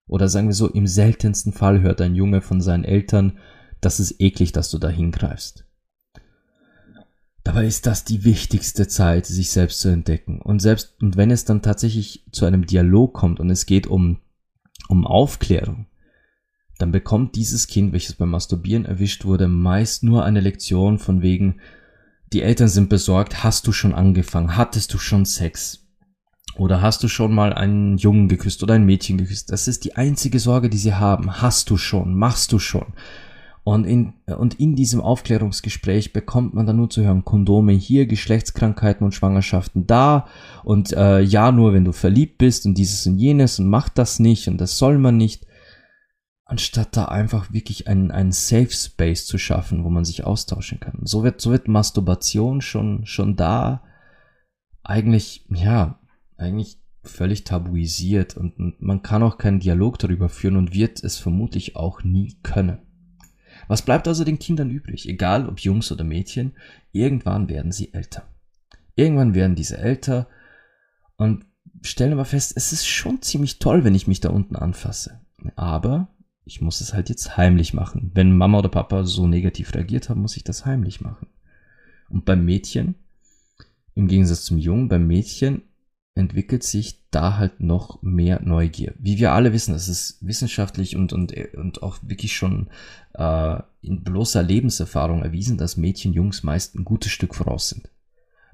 Oder 0.07 0.29
sagen 0.29 0.47
wir 0.47 0.55
so, 0.55 0.67
im 0.69 0.87
seltensten 0.87 1.51
Fall 1.51 1.81
hört 1.81 1.99
ein 1.99 2.15
Junge 2.15 2.41
von 2.41 2.61
seinen 2.61 2.85
Eltern, 2.85 3.39
das 3.81 3.99
ist 3.99 4.21
eklig, 4.21 4.53
dass 4.53 4.71
du 4.71 4.77
da 4.77 4.87
hingreifst. 4.87 5.66
Dabei 7.47 7.65
ist 7.65 7.85
das 7.85 8.03
die 8.03 8.25
wichtigste 8.25 8.89
Zeit, 8.89 9.25
sich 9.25 9.51
selbst 9.51 9.79
zu 9.79 9.87
entdecken. 9.87 10.41
Und 10.41 10.59
selbst, 10.59 11.01
und 11.01 11.15
wenn 11.15 11.31
es 11.31 11.45
dann 11.45 11.61
tatsächlich 11.61 12.25
zu 12.33 12.43
einem 12.43 12.65
Dialog 12.65 13.13
kommt 13.13 13.39
und 13.39 13.49
es 13.49 13.65
geht 13.65 13.87
um, 13.87 14.17
um 14.89 15.07
Aufklärung, 15.07 15.85
dann 16.77 16.91
bekommt 16.91 17.37
dieses 17.37 17.67
Kind, 17.67 17.93
welches 17.93 18.15
beim 18.15 18.31
Masturbieren 18.31 18.83
erwischt 18.83 19.23
wurde, 19.23 19.47
meist 19.47 20.03
nur 20.03 20.25
eine 20.25 20.41
Lektion 20.41 20.99
von 20.99 21.21
wegen, 21.21 21.61
die 22.33 22.41
Eltern 22.41 22.67
sind 22.67 22.89
besorgt, 22.89 23.45
hast 23.45 23.65
du 23.65 23.71
schon 23.71 23.93
angefangen, 23.93 24.57
hattest 24.57 24.93
du 24.93 24.97
schon 24.97 25.23
Sex? 25.23 25.87
Oder 26.57 26.81
hast 26.81 27.01
du 27.01 27.07
schon 27.07 27.33
mal 27.33 27.53
einen 27.53 27.97
Jungen 27.97 28.27
geküsst 28.27 28.61
oder 28.61 28.73
ein 28.73 28.85
Mädchen 28.85 29.17
geküsst? 29.17 29.53
Das 29.53 29.69
ist 29.69 29.85
die 29.85 29.95
einzige 29.95 30.39
Sorge, 30.39 30.69
die 30.69 30.77
sie 30.77 30.95
haben. 30.95 31.41
Hast 31.41 31.69
du 31.69 31.77
schon? 31.77 32.13
Machst 32.13 32.51
du 32.51 32.59
schon? 32.59 32.87
Und 33.67 33.83
in, 33.83 34.13
und 34.27 34.61
in 34.61 34.77
diesem 34.77 35.01
Aufklärungsgespräch 35.01 36.13
bekommt 36.13 36.53
man 36.53 36.65
dann 36.65 36.77
nur 36.77 36.89
zu 36.89 37.03
hören, 37.03 37.25
Kondome 37.25 37.73
hier, 37.73 38.05
Geschlechtskrankheiten 38.05 39.03
und 39.03 39.11
Schwangerschaften 39.11 39.85
da 39.85 40.29
und 40.63 40.93
äh, 40.93 41.19
ja, 41.19 41.51
nur 41.51 41.73
wenn 41.73 41.83
du 41.83 41.91
verliebt 41.91 42.37
bist 42.37 42.65
und 42.65 42.77
dieses 42.77 43.05
und 43.07 43.17
jenes 43.17 43.59
und 43.59 43.67
macht 43.67 43.97
das 43.97 44.19
nicht 44.19 44.47
und 44.47 44.61
das 44.61 44.77
soll 44.77 44.97
man 44.99 45.17
nicht. 45.17 45.45
Anstatt 46.45 46.95
da 46.95 47.09
einfach 47.09 47.51
wirklich 47.51 47.89
einen, 47.89 48.09
einen 48.09 48.31
Safe 48.31 48.71
Space 48.71 49.25
zu 49.25 49.37
schaffen, 49.37 49.83
wo 49.83 49.89
man 49.89 50.05
sich 50.05 50.23
austauschen 50.23 50.79
kann. 50.79 51.01
So 51.03 51.25
wird, 51.25 51.41
so 51.41 51.51
wird 51.51 51.67
Masturbation 51.67 52.61
schon, 52.61 53.05
schon 53.05 53.35
da 53.35 53.83
eigentlich, 54.81 55.45
ja, 55.49 55.99
eigentlich 56.37 56.79
völlig 57.03 57.43
tabuisiert 57.43 58.37
und, 58.37 58.57
und 58.59 58.81
man 58.81 59.01
kann 59.01 59.23
auch 59.23 59.37
keinen 59.37 59.59
Dialog 59.59 59.99
darüber 59.99 60.29
führen 60.29 60.55
und 60.55 60.73
wird 60.73 61.03
es 61.03 61.17
vermutlich 61.17 61.75
auch 61.75 62.05
nie 62.05 62.37
können. 62.43 62.86
Was 63.67 63.81
bleibt 63.81 64.07
also 64.07 64.23
den 64.23 64.39
Kindern 64.39 64.69
übrig? 64.69 65.07
Egal 65.07 65.47
ob 65.47 65.59
Jungs 65.59 65.91
oder 65.91 66.03
Mädchen, 66.03 66.53
irgendwann 66.91 67.49
werden 67.49 67.71
sie 67.71 67.93
älter. 67.93 68.23
Irgendwann 68.95 69.35
werden 69.35 69.55
diese 69.55 69.77
älter 69.77 70.27
und 71.17 71.45
stellen 71.81 72.13
aber 72.13 72.25
fest, 72.25 72.53
es 72.55 72.71
ist 72.71 72.87
schon 72.87 73.21
ziemlich 73.21 73.59
toll, 73.59 73.83
wenn 73.83 73.95
ich 73.95 74.07
mich 74.07 74.19
da 74.19 74.29
unten 74.29 74.55
anfasse. 74.55 75.21
Aber 75.55 76.07
ich 76.45 76.61
muss 76.61 76.81
es 76.81 76.93
halt 76.93 77.09
jetzt 77.09 77.37
heimlich 77.37 77.73
machen. 77.73 78.11
Wenn 78.13 78.35
Mama 78.35 78.59
oder 78.59 78.69
Papa 78.69 79.03
so 79.03 79.27
negativ 79.27 79.73
reagiert 79.73 80.09
haben, 80.09 80.21
muss 80.21 80.37
ich 80.37 80.43
das 80.43 80.65
heimlich 80.65 81.01
machen. 81.01 81.27
Und 82.09 82.25
beim 82.25 82.45
Mädchen, 82.45 82.95
im 83.95 84.07
Gegensatz 84.07 84.45
zum 84.45 84.57
Jungen, 84.57 84.87
beim 84.87 85.07
Mädchen 85.07 85.63
entwickelt 86.17 86.63
sich 86.63 87.01
da 87.11 87.37
halt 87.37 87.59
noch 87.59 88.01
mehr 88.01 88.41
Neugier. 88.41 88.93
Wie 88.99 89.17
wir 89.17 89.31
alle 89.31 89.53
wissen, 89.53 89.73
es 89.73 89.87
ist 89.87 90.17
wissenschaftlich 90.25 90.95
und, 90.95 91.13
und, 91.13 91.33
und 91.55 91.83
auch 91.83 91.97
wirklich 92.01 92.35
schon 92.35 92.69
äh, 93.13 93.59
in 93.81 94.03
bloßer 94.03 94.43
Lebenserfahrung 94.43 95.23
erwiesen, 95.23 95.57
dass 95.57 95.77
Mädchen 95.77 96.13
Jungs 96.13 96.43
meist 96.43 96.75
ein 96.75 96.85
gutes 96.85 97.11
Stück 97.11 97.35
voraus 97.35 97.69
sind. 97.69 97.89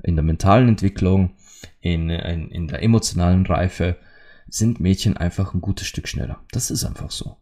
In 0.04 0.15
der 0.15 0.23
mentalen 0.23 0.69
Entwicklung, 0.69 1.36
in, 1.82 2.10
in, 2.10 2.49
in 2.49 2.67
der 2.67 2.84
emotionalen 2.84 3.45
Reife 3.45 3.97
sind 4.47 4.80
Mädchen 4.80 5.17
einfach 5.17 5.54
ein 5.54 5.62
gutes 5.62 5.88
Stück 5.88 6.08
schneller. 6.08 6.43
Das 6.52 6.69
ist 6.69 6.84
einfach 6.84 7.12
so. 7.12 7.38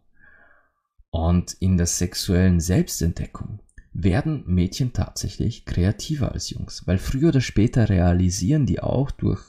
Und 1.09 1.53
in 1.59 1.77
der 1.77 1.87
sexuellen 1.87 2.59
Selbstentdeckung 2.59 3.59
werden 3.93 4.43
Mädchen 4.47 4.93
tatsächlich 4.93 5.65
kreativer 5.65 6.31
als 6.31 6.49
Jungs, 6.49 6.87
weil 6.87 6.97
früher 6.97 7.29
oder 7.29 7.41
später 7.41 7.89
realisieren 7.89 8.65
die 8.65 8.79
auch 8.79 9.11
durch 9.11 9.43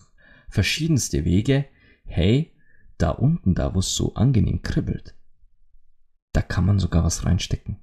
verschiedenste 0.53 1.25
Wege, 1.25 1.65
hey, 2.05 2.53
da 2.99 3.11
unten, 3.11 3.55
da 3.55 3.75
wo 3.75 3.81
es 3.81 3.95
so 3.95 4.15
angenehm 4.15 4.62
kribbelt, 4.62 5.15
da 6.33 6.43
kann 6.43 6.67
man 6.67 6.79
sogar 6.79 7.05
was 7.05 7.25
reinstecken. 7.25 7.79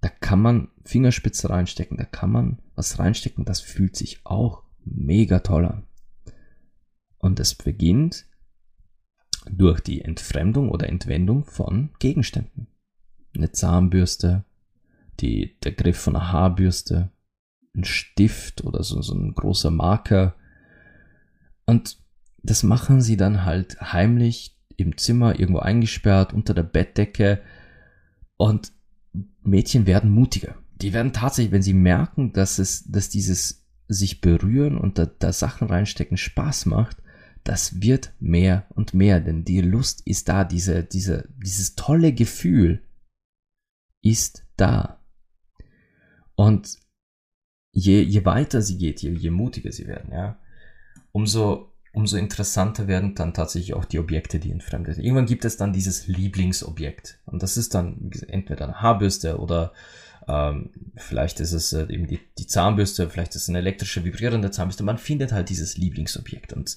Da 0.00 0.08
kann 0.08 0.40
man 0.40 0.68
Fingerspitze 0.84 1.50
reinstecken, 1.50 1.96
da 1.96 2.04
kann 2.04 2.30
man 2.30 2.62
was 2.74 2.98
reinstecken, 2.98 3.44
das 3.44 3.60
fühlt 3.60 3.96
sich 3.96 4.24
auch 4.24 4.62
mega 4.84 5.40
toll 5.40 5.66
an. 5.66 5.86
Und 7.18 7.40
es 7.40 7.54
beginnt 7.54 8.26
durch 9.50 9.80
die 9.80 10.02
Entfremdung 10.02 10.70
oder 10.70 10.88
Entwendung 10.88 11.44
von 11.44 11.90
Gegenständen. 11.98 12.66
Eine 13.34 13.52
Zahnbürste, 13.52 14.44
die, 15.20 15.58
der 15.60 15.72
Griff 15.72 15.98
von 15.98 16.16
einer 16.16 16.32
Haarbürste, 16.32 17.10
ein 17.74 17.84
Stift 17.84 18.64
oder 18.64 18.82
so, 18.82 19.00
so 19.02 19.14
ein 19.14 19.34
großer 19.34 19.70
Marker. 19.70 20.34
Und 21.66 21.99
das 22.42 22.62
machen 22.62 23.00
sie 23.00 23.16
dann 23.16 23.44
halt 23.44 23.80
heimlich 23.80 24.56
im 24.76 24.96
Zimmer, 24.96 25.38
irgendwo 25.38 25.60
eingesperrt, 25.60 26.32
unter 26.32 26.54
der 26.54 26.62
Bettdecke. 26.62 27.40
Und 28.36 28.72
Mädchen 29.42 29.86
werden 29.86 30.10
mutiger. 30.10 30.56
Die 30.80 30.92
werden 30.92 31.12
tatsächlich, 31.12 31.52
wenn 31.52 31.62
sie 31.62 31.74
merken, 31.74 32.32
dass 32.32 32.58
es, 32.58 32.84
dass 32.90 33.10
dieses 33.10 33.66
sich 33.88 34.20
berühren 34.20 34.78
und 34.78 34.98
da, 34.98 35.06
da 35.06 35.32
Sachen 35.32 35.68
reinstecken 35.68 36.16
Spaß 36.16 36.66
macht, 36.66 36.96
das 37.44 37.82
wird 37.82 38.12
mehr 38.20 38.66
und 38.70 38.94
mehr, 38.94 39.20
denn 39.20 39.44
die 39.44 39.60
Lust 39.60 40.06
ist 40.06 40.28
da, 40.28 40.44
diese, 40.44 40.84
diese, 40.84 41.28
dieses 41.42 41.74
tolle 41.74 42.12
Gefühl 42.12 42.82
ist 44.02 44.46
da. 44.56 45.02
Und 46.34 46.78
je, 47.72 48.02
je 48.02 48.24
weiter 48.24 48.62
sie 48.62 48.78
geht, 48.78 49.02
je, 49.02 49.10
je 49.10 49.30
mutiger 49.30 49.72
sie 49.72 49.86
werden, 49.86 50.12
ja, 50.12 50.38
umso, 51.12 51.69
umso 51.92 52.16
interessanter 52.16 52.86
werden 52.86 53.14
dann 53.14 53.34
tatsächlich 53.34 53.74
auch 53.74 53.84
die 53.84 53.98
Objekte, 53.98 54.38
die 54.38 54.52
entfremdet. 54.52 54.98
Irgendwann 54.98 55.26
gibt 55.26 55.44
es 55.44 55.56
dann 55.56 55.72
dieses 55.72 56.06
Lieblingsobjekt. 56.06 57.18
Und 57.26 57.42
das 57.42 57.56
ist 57.56 57.74
dann 57.74 58.10
entweder 58.28 58.64
eine 58.64 58.80
Haarbürste 58.80 59.38
oder 59.38 59.72
ähm, 60.28 60.70
vielleicht 60.96 61.40
ist 61.40 61.52
es 61.52 61.72
äh, 61.72 61.86
eben 61.88 62.06
die, 62.06 62.20
die 62.38 62.46
Zahnbürste, 62.46 63.08
vielleicht 63.08 63.34
ist 63.34 63.42
es 63.42 63.48
eine 63.48 63.58
elektrische 63.58 64.04
vibrierende 64.04 64.50
Zahnbürste. 64.50 64.84
Man 64.84 64.98
findet 64.98 65.32
halt 65.32 65.48
dieses 65.48 65.76
Lieblingsobjekt. 65.76 66.52
Und 66.52 66.76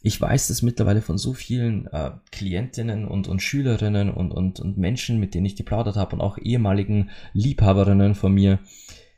ich 0.00 0.20
weiß 0.20 0.48
das 0.48 0.62
mittlerweile 0.62 1.02
von 1.02 1.18
so 1.18 1.34
vielen 1.34 1.86
äh, 1.88 2.12
Klientinnen 2.30 3.06
und, 3.06 3.28
und 3.28 3.42
Schülerinnen 3.42 4.10
und, 4.10 4.30
und, 4.30 4.60
und 4.60 4.78
Menschen, 4.78 5.18
mit 5.20 5.34
denen 5.34 5.46
ich 5.46 5.56
geplaudert 5.56 5.96
habe 5.96 6.16
und 6.16 6.22
auch 6.22 6.38
ehemaligen 6.38 7.10
Liebhaberinnen 7.34 8.14
von 8.14 8.32
mir. 8.32 8.60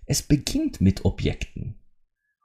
Es 0.07 0.23
beginnt 0.23 0.81
mit 0.81 1.05
Objekten. 1.05 1.77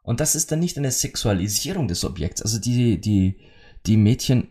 Und 0.05 0.19
das 0.19 0.35
ist 0.35 0.51
dann 0.51 0.59
nicht 0.59 0.77
eine 0.77 0.91
Sexualisierung 0.91 1.87
des 1.87 2.05
Objekts. 2.05 2.43
Also 2.43 2.59
die, 2.59 3.01
die, 3.01 3.39
die 3.87 3.97
Mädchen 3.97 4.49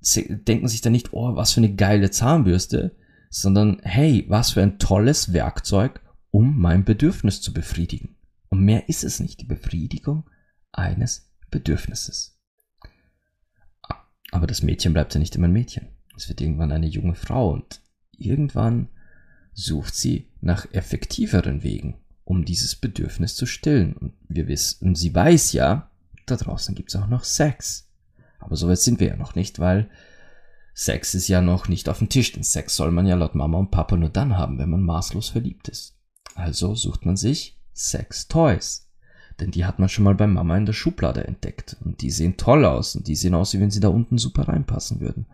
denken 0.00 0.66
sich 0.66 0.80
dann 0.80 0.92
nicht, 0.92 1.12
oh, 1.12 1.36
was 1.36 1.52
für 1.52 1.60
eine 1.60 1.74
geile 1.74 2.10
Zahnbürste, 2.10 2.96
sondern 3.28 3.80
hey, 3.84 4.24
was 4.28 4.50
für 4.50 4.62
ein 4.62 4.80
tolles 4.80 5.32
Werkzeug, 5.32 6.00
um 6.32 6.58
mein 6.58 6.84
Bedürfnis 6.84 7.40
zu 7.40 7.52
befriedigen. 7.52 8.16
Und 8.48 8.64
mehr 8.64 8.88
ist 8.88 9.04
es 9.04 9.20
nicht, 9.20 9.40
die 9.40 9.46
Befriedigung 9.46 10.28
eines 10.72 11.30
Bedürfnisses. 11.52 12.36
Aber 14.32 14.48
das 14.48 14.62
Mädchen 14.62 14.92
bleibt 14.92 15.14
ja 15.14 15.20
nicht 15.20 15.36
immer 15.36 15.46
ein 15.46 15.52
Mädchen. 15.52 15.88
Es 16.16 16.28
wird 16.28 16.40
irgendwann 16.40 16.72
eine 16.72 16.88
junge 16.88 17.14
Frau 17.14 17.52
und 17.52 17.80
irgendwann 18.16 18.88
sucht 19.52 19.94
sie 19.94 20.32
nach 20.40 20.66
effektiveren 20.72 21.62
Wegen, 21.62 21.99
um 22.30 22.44
dieses 22.44 22.76
Bedürfnis 22.76 23.34
zu 23.34 23.44
stillen. 23.44 23.94
Und 23.94 24.12
wir 24.28 24.46
wissen, 24.46 24.94
sie 24.94 25.12
weiß 25.12 25.52
ja, 25.52 25.90
da 26.26 26.36
draußen 26.36 26.76
gibt 26.76 26.90
es 26.90 27.00
auch 27.00 27.08
noch 27.08 27.24
Sex. 27.24 27.88
Aber 28.38 28.54
so 28.54 28.68
weit 28.68 28.78
sind 28.78 29.00
wir 29.00 29.08
ja 29.08 29.16
noch 29.16 29.34
nicht, 29.34 29.58
weil 29.58 29.90
Sex 30.72 31.14
ist 31.14 31.26
ja 31.26 31.40
noch 31.40 31.66
nicht 31.66 31.88
auf 31.88 31.98
dem 31.98 32.08
Tisch, 32.08 32.30
denn 32.30 32.44
Sex 32.44 32.76
soll 32.76 32.92
man 32.92 33.08
ja 33.08 33.16
laut 33.16 33.34
Mama 33.34 33.58
und 33.58 33.72
Papa 33.72 33.96
nur 33.96 34.10
dann 34.10 34.38
haben, 34.38 34.58
wenn 34.58 34.70
man 34.70 34.84
maßlos 34.84 35.28
verliebt 35.28 35.68
ist. 35.68 35.98
Also 36.36 36.76
sucht 36.76 37.04
man 37.04 37.16
sich 37.16 37.58
Sex-Toys. 37.72 38.88
Denn 39.40 39.50
die 39.50 39.64
hat 39.64 39.80
man 39.80 39.88
schon 39.88 40.04
mal 40.04 40.14
bei 40.14 40.28
Mama 40.28 40.56
in 40.56 40.66
der 40.66 40.72
Schublade 40.72 41.26
entdeckt. 41.26 41.78
Und 41.84 42.00
die 42.00 42.12
sehen 42.12 42.36
toll 42.36 42.64
aus. 42.64 42.94
Und 42.94 43.08
die 43.08 43.16
sehen 43.16 43.34
aus, 43.34 43.54
wie 43.54 43.60
wenn 43.60 43.72
sie 43.72 43.80
da 43.80 43.88
unten 43.88 44.18
super 44.18 44.46
reinpassen 44.46 45.00
würden. 45.00 45.26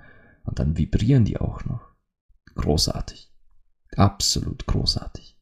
Und 0.44 0.61
dann 0.61 0.78
vibrieren 0.78 1.26
die 1.26 1.37
auch 1.37 1.62
noch. 1.66 1.82
Großartig. 2.54 3.30
Absolut 3.96 4.64
großartig. 4.64 5.36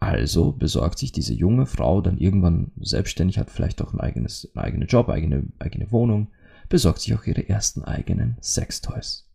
Also 0.00 0.52
besorgt 0.52 0.98
sich 0.98 1.10
diese 1.10 1.34
junge 1.34 1.66
Frau 1.66 2.00
dann 2.00 2.18
irgendwann 2.18 2.70
selbstständig, 2.80 3.38
hat 3.38 3.50
vielleicht 3.50 3.82
auch 3.82 3.92
ein 3.92 4.00
eigenes, 4.00 4.48
einen 4.54 4.64
eigenen 4.64 4.88
Job, 4.88 5.08
eigene, 5.08 5.44
eigene 5.58 5.90
Wohnung, 5.90 6.28
besorgt 6.68 7.00
sich 7.00 7.14
auch 7.14 7.24
ihre 7.24 7.48
ersten 7.48 7.82
eigenen 7.84 8.36
Sextoys. 8.40 9.28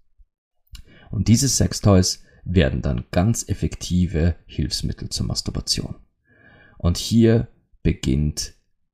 Und 1.12 1.28
diese 1.28 1.48
Sextoys 1.48 2.24
werden 2.46 2.82
dann 2.82 3.06
ganz 3.12 3.48
effektive 3.48 4.36
Hilfsmittel 4.46 5.10
zur 5.10 5.26
Masturbation. 5.26 5.96
Und 6.78 6.98
hier 6.98 7.50
beginnt 7.82 8.54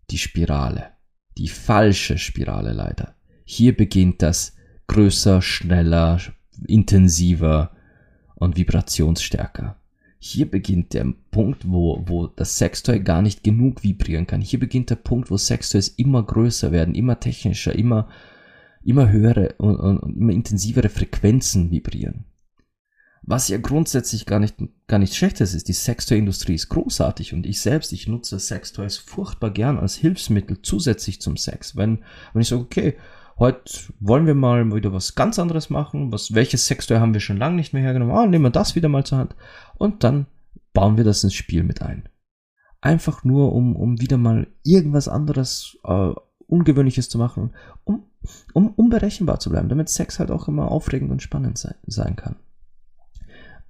die 0.10 0.18
Spirale. 0.18 0.92
Die 1.38 1.48
falsche 1.48 2.18
Spirale 2.18 2.74
leider. 2.74 3.16
Hier 3.46 3.76
beginnt 3.76 4.22
das 4.22 4.56
größer, 4.88 5.42
schneller, 5.42 6.20
intensiver 6.68 7.76
und 8.36 8.58
vibrationsstärker. 8.58 9.79
Hier 10.22 10.52
beginnt 10.52 10.94
der 10.94 11.14
Punkt, 11.32 11.64
wo, 11.66 12.04
wo 12.06 12.28
das 12.28 12.58
Sextoy 12.58 13.00
gar 13.00 13.22
nicht 13.22 13.42
genug 13.42 13.84
vibrieren 13.84 14.28
kann. 14.28 14.42
Hier 14.42 14.60
beginnt 14.60 14.90
der 14.90 14.98
Punkt, 14.98 15.32
wo 15.32 15.38
Sextoys 15.38 15.88
immer 15.88 16.22
größer 16.22 16.74
werden, 16.74 16.94
immer 16.94 17.22
technischer, 17.22 17.74
immer, 17.74 18.10
immer 18.84 19.10
höhere 19.10 19.56
und, 19.60 19.78
und, 19.78 19.98
und 20.00 20.18
immer 20.18 20.34
intensivere 20.34 20.90
Frequenzen 20.90 21.72
vibrieren. 21.72 22.26
Was 23.22 23.48
ja 23.48 23.58
grundsätzlich 23.58 24.26
gar 24.26 24.40
nicht, 24.40 24.56
gar 24.88 25.00
nichts 25.00 25.16
Schlechtes 25.16 25.54
ist. 25.54 25.70
Die 25.70 25.74
Sextoy-Industrie 25.74 26.56
ist 26.56 26.68
großartig 26.68 27.34
und 27.34 27.46
ich 27.46 27.62
selbst, 27.62 27.94
ich 27.94 28.08
nutze 28.08 28.40
Sextoys 28.40 28.98
furchtbar 28.98 29.52
gern 29.52 29.78
als 29.78 29.96
Hilfsmittel 29.96 30.62
zusätzlich 30.62 31.22
zum 31.22 31.38
Sex. 31.38 31.78
Wenn, 31.78 32.00
wenn 32.34 32.42
ich 32.42 32.50
sage, 32.50 32.62
okay, 32.62 32.96
heute 33.40 33.94
wollen 34.00 34.28
wir 34.28 34.36
mal 34.36 34.74
wieder 34.74 34.94
was 34.94 35.16
ganz 35.16 35.40
anderes 35.40 35.70
machen, 35.70 36.12
was, 36.12 36.34
welches 36.34 36.68
Sextoy 36.68 36.98
haben 36.98 37.14
wir 37.14 37.22
schon 37.22 37.38
lange 37.38 37.56
nicht 37.56 37.74
mehr 37.74 37.82
hergenommen, 37.82 38.14
ah, 38.14 38.26
nehmen 38.26 38.46
wir 38.46 38.52
das 38.52 38.76
wieder 38.76 38.90
mal 38.90 39.06
zur 39.06 39.18
Hand 39.18 39.36
und 39.78 40.04
dann 40.04 40.28
bauen 40.74 40.98
wir 40.98 41.04
das 41.04 41.24
ins 41.24 41.34
Spiel 41.34 41.64
mit 41.64 41.82
ein. 41.82 42.10
Einfach 42.82 43.24
nur, 43.24 43.54
um, 43.54 43.76
um 43.76 44.00
wieder 44.00 44.18
mal 44.18 44.48
irgendwas 44.64 45.08
anderes, 45.08 45.78
äh, 45.84 46.12
Ungewöhnliches 46.48 47.10
zu 47.10 47.18
machen, 47.18 47.52
um, 47.84 48.04
um 48.54 48.70
unberechenbar 48.70 49.40
zu 49.40 49.50
bleiben, 49.50 49.70
damit 49.70 49.90
Sex 49.90 50.20
halt 50.20 50.32
auch 50.32 50.48
immer 50.48 50.72
aufregend 50.72 51.12
und 51.12 51.22
spannend 51.22 51.58
sein, 51.58 51.76
sein 51.86 52.16
kann. 52.16 52.38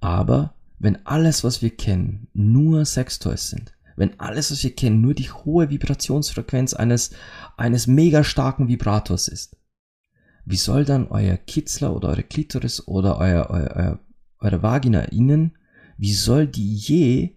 Aber 0.00 0.54
wenn 0.78 1.04
alles, 1.04 1.44
was 1.44 1.60
wir 1.60 1.70
kennen, 1.70 2.28
nur 2.32 2.84
Sextoys 2.84 3.50
sind, 3.50 3.74
wenn 3.96 4.18
alles, 4.18 4.50
was 4.50 4.62
wir 4.62 4.74
kennen, 4.74 5.02
nur 5.02 5.12
die 5.12 5.30
hohe 5.30 5.68
Vibrationsfrequenz 5.68 6.72
eines, 6.72 7.10
eines 7.58 7.86
mega 7.86 8.24
starken 8.24 8.68
Vibrators 8.68 9.28
ist, 9.28 9.56
wie 10.44 10.56
soll 10.56 10.84
dann 10.84 11.08
euer 11.08 11.36
Kitzler 11.36 11.94
oder 11.94 12.08
eure 12.08 12.22
Klitoris 12.22 12.86
oder 12.86 13.18
euer, 13.18 13.48
euer, 13.50 13.70
euer, 13.76 13.98
eure 14.38 14.62
Vagina 14.62 15.02
innen, 15.04 15.56
wie 15.96 16.12
soll 16.12 16.46
die 16.46 16.74
je 16.74 17.36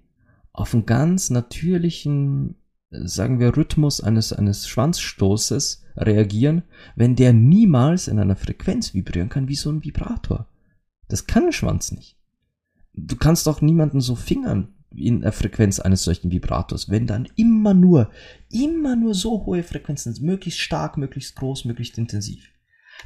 auf 0.52 0.74
einen 0.74 0.86
ganz 0.86 1.30
natürlichen, 1.30 2.56
sagen 2.90 3.40
wir, 3.40 3.58
Rhythmus 3.58 4.02
eines, 4.02 4.34
eines 4.34 4.68
Schwanzstoßes 4.68 5.84
reagieren, 5.98 6.64
wenn 6.96 7.16
der 7.16 7.34
niemals 7.34 8.08
in 8.08 8.20
einer 8.20 8.36
Frequenz 8.36 8.94
vibrieren 8.94 9.30
kann 9.30 9.48
wie 9.48 9.56
so 9.56 9.70
ein 9.70 9.84
Vibrator? 9.84 10.48
Das 11.08 11.28
kann 11.28 11.46
ein 11.46 11.54
Schwanz 11.54 11.92
nicht 11.92 12.18
du 12.94 13.16
kannst 13.16 13.48
doch 13.48 13.62
niemanden 13.62 14.02
so 14.02 14.16
fingern 14.16 14.70
in 14.96 15.22
der 15.22 15.32
Frequenz 15.32 15.80
eines 15.80 16.04
solchen 16.04 16.32
Vibrators, 16.32 16.90
wenn 16.90 17.08
dann 17.08 17.28
immer 17.36 17.74
nur, 17.74 18.12
immer 18.52 18.96
nur 18.96 19.16
so 19.16 19.46
hohe 19.46 19.64
Frequenzen 19.64 20.16
möglichst 20.22 20.60
stark, 20.60 20.98
möglichst 20.98 21.36
groß, 21.36 21.66
möglichst 21.66 21.98
intensiv, 21.98 22.48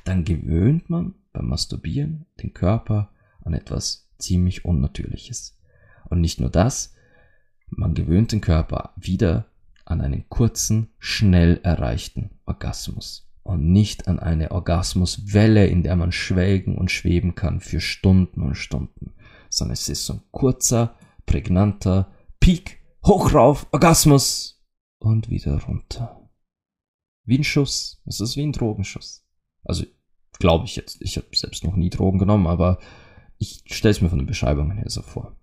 dann 0.08 0.24
gewöhnt 0.24 0.89
man 0.89 1.15
beim 1.34 1.48
Masturbieren 1.48 2.26
den 2.41 2.54
Körper 2.54 3.12
an 3.43 3.54
etwas 3.54 4.10
ziemlich 4.17 4.65
Unnatürliches. 4.65 5.58
Und 6.06 6.22
nicht 6.22 6.39
nur 6.39 6.50
das, 6.50 6.96
man 7.70 7.93
gewöhnt 7.93 8.32
den 8.32 8.41
Körper 8.41 8.93
wieder 8.96 9.46
an 9.86 10.02
einen 10.02 10.30
kurzen, 10.30 10.89
schnell 11.00 11.60
erreichten 11.63 12.32
Orgasmus. 12.46 13.26
und 13.43 13.72
nicht 13.72 14.10
an 14.10 14.20
eine 14.20 14.52
Orgasmuswelle, 14.52 15.67
in 15.67 15.82
der 15.82 15.96
man 15.96 16.12
schwelgen 16.12 16.78
und 16.78 16.91
schweben 16.91 17.34
kann 17.34 17.62
für 17.62 17.80
Stunden 17.80 18.41
und 18.41 18.56
Stunden, 18.56 19.13
sondern 19.50 19.74
es 19.74 19.88
ist 19.88 20.06
so 20.06 20.15
ein 20.15 20.22
kurzer, 20.32 20.98
prägnanter 21.26 22.12
Peak, 22.41 22.82
hoch 23.06 23.34
rauf, 23.34 23.67
Orgasmus 23.72 24.62
und 25.00 25.30
wieder 25.30 25.62
runter. 25.63 26.30
Wie 27.24 27.38
ein 27.38 27.46
Schuss. 27.46 28.02
Es 28.06 28.20
ist 28.20 28.36
wie 28.36 28.43
ein 28.43 28.52
Drogenschuss. 28.52 29.26
Also 29.63 29.86
glaube 30.39 30.65
ich 30.65 30.76
jetzt. 30.76 31.02
Ich 31.02 31.17
habe 31.17 31.28
selbst 31.34 31.63
noch 31.63 31.76
nie 31.76 31.89
Drogen 31.89 32.19
genommen, 32.19 32.47
aber 32.47 32.80
ich 33.38 33.63
stelle 33.67 33.91
es 33.91 34.02
mir 34.02 34.10
von 34.10 34.19
den 34.19 34.28
Beschreibungen 34.28 34.78
her 34.78 34.89
so 34.89 35.02
vor. 35.02 35.36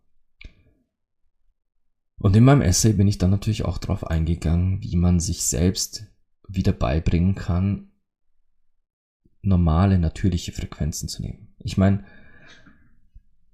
Und 2.19 2.35
in 2.37 2.45
meinem 2.45 2.63
Essay 2.63 2.93
bin 2.93 3.09
ich 3.09 3.19
dann 3.19 3.31
natürlich 3.31 3.65
auch 3.65 3.79
darauf 3.79 4.07
eingegangen, 4.07 4.83
wie 4.83 4.97
man 4.97 5.21
sich 5.21 5.43
selbst 5.45 6.07
wieder 6.49 6.73
beibringen 6.73 7.35
kann, 7.35 7.93
normale, 9.43 9.99
natürliche 9.99 10.53
Frequenzen 10.53 11.09
zu 11.09 11.23
nehmen. 11.23 11.55
Ich 11.59 11.77
meine, 11.77 12.05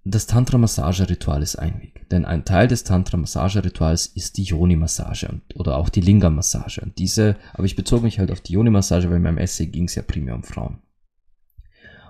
das 0.05 0.27
Tantra-Massage-Ritual 0.27 1.43
ist 1.43 1.57
ein 1.57 1.81
Weg. 1.81 2.09
Denn 2.11 2.25
ein 2.25 2.45
Teil 2.45 2.69
des 2.69 2.85
Tantra-Massage-Rituals 2.85 4.07
ist 4.07 4.37
die 4.39 4.45
Yoni-Massage 4.45 5.41
oder 5.55 5.77
auch 5.77 5.89
die 5.89 6.01
Lingam-Massage. 6.01 6.81
Und 6.81 6.99
diese, 6.99 7.37
aber 7.53 7.65
ich 7.65 7.77
bezog 7.77 8.03
mich 8.03 8.19
halt 8.19 8.31
auf 8.31 8.41
die 8.41 8.55
Yoni-Massage, 8.55 9.09
weil 9.09 9.17
in 9.17 9.23
meinem 9.23 9.39
Essay 9.39 9.67
ging 9.67 9.85
es 9.85 9.95
ja 9.95 10.03
primär 10.03 10.35
um 10.35 10.43
Frauen. 10.43 10.79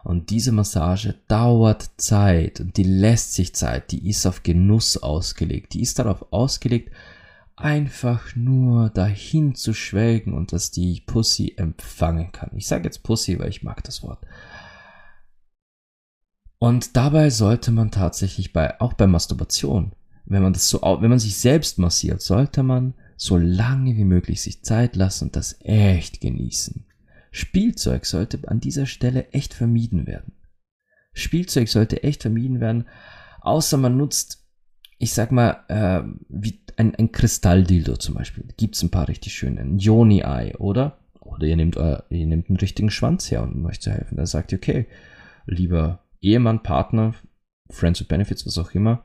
Und 0.02 0.30
diese 0.30 0.52
Massage 0.52 1.14
dauert 1.28 1.90
Zeit 1.96 2.60
und 2.60 2.76
die 2.76 2.84
lässt 2.84 3.34
sich 3.34 3.54
Zeit, 3.54 3.92
die 3.92 4.08
ist 4.08 4.26
auf 4.26 4.42
Genuss 4.42 4.96
ausgelegt, 4.96 5.74
die 5.74 5.82
ist 5.82 5.98
darauf 5.98 6.32
ausgelegt, 6.32 6.90
einfach 7.56 8.34
nur 8.34 8.88
dahin 8.88 9.54
zu 9.54 9.74
schwelgen 9.74 10.32
und 10.32 10.52
dass 10.52 10.70
die 10.70 11.02
Pussy 11.04 11.54
empfangen 11.56 12.32
kann. 12.32 12.50
Ich 12.54 12.66
sage 12.66 12.84
jetzt 12.84 13.02
Pussy, 13.02 13.38
weil 13.38 13.50
ich 13.50 13.62
mag 13.62 13.84
das 13.84 14.02
Wort. 14.02 14.24
Und 16.58 16.96
dabei 16.96 17.30
sollte 17.30 17.70
man 17.70 17.90
tatsächlich 17.90 18.52
bei, 18.52 18.80
auch 18.80 18.92
bei 18.94 19.06
Masturbation, 19.06 19.92
wenn 20.26 20.42
man 20.42 20.52
das 20.52 20.68
so, 20.68 20.80
wenn 20.82 21.10
man 21.10 21.18
sich 21.18 21.36
selbst 21.36 21.78
massiert, 21.78 22.20
sollte 22.20 22.62
man 22.62 22.94
so 23.16 23.36
lange 23.36 23.96
wie 23.96 24.04
möglich 24.04 24.40
sich 24.40 24.62
Zeit 24.62 24.96
lassen 24.96 25.24
und 25.24 25.36
das 25.36 25.56
echt 25.60 26.20
genießen. 26.20 26.84
Spielzeug 27.30 28.06
sollte 28.06 28.40
an 28.48 28.60
dieser 28.60 28.86
Stelle 28.86 29.30
echt 29.32 29.54
vermieden 29.54 30.06
werden. 30.06 30.32
Spielzeug 31.12 31.68
sollte 31.68 32.02
echt 32.02 32.22
vermieden 32.22 32.60
werden, 32.60 32.86
außer 33.40 33.76
man 33.76 33.96
nutzt, 33.96 34.46
ich 34.98 35.14
sag 35.14 35.32
mal, 35.32 35.64
äh, 35.68 36.02
wie 36.28 36.60
ein, 36.76 36.94
ein 36.94 37.12
Kristalldildo 37.12 37.96
zum 37.96 38.14
Beispiel. 38.14 38.48
Gibt's 38.56 38.82
ein 38.82 38.90
paar 38.90 39.08
richtig 39.08 39.34
schöne. 39.34 39.60
Ein 39.60 39.78
Yoni-Eye, 39.78 40.56
oder? 40.56 40.98
Oder 41.20 41.46
ihr 41.46 41.56
nehmt, 41.56 41.76
äh, 41.76 41.98
ihr 42.10 42.26
nehmt 42.26 42.48
einen 42.48 42.58
richtigen 42.58 42.90
Schwanz 42.90 43.30
her, 43.30 43.42
um 43.42 43.64
euch 43.66 43.80
zu 43.80 43.90
helfen. 43.90 44.16
Da 44.16 44.26
sagt 44.26 44.52
ihr, 44.52 44.58
okay, 44.58 44.86
lieber 45.46 46.04
Ehemann, 46.20 46.62
Partner, 46.62 47.14
Friends 47.70 48.00
with 48.00 48.08
Benefits, 48.08 48.46
was 48.46 48.58
auch 48.58 48.72
immer, 48.72 49.04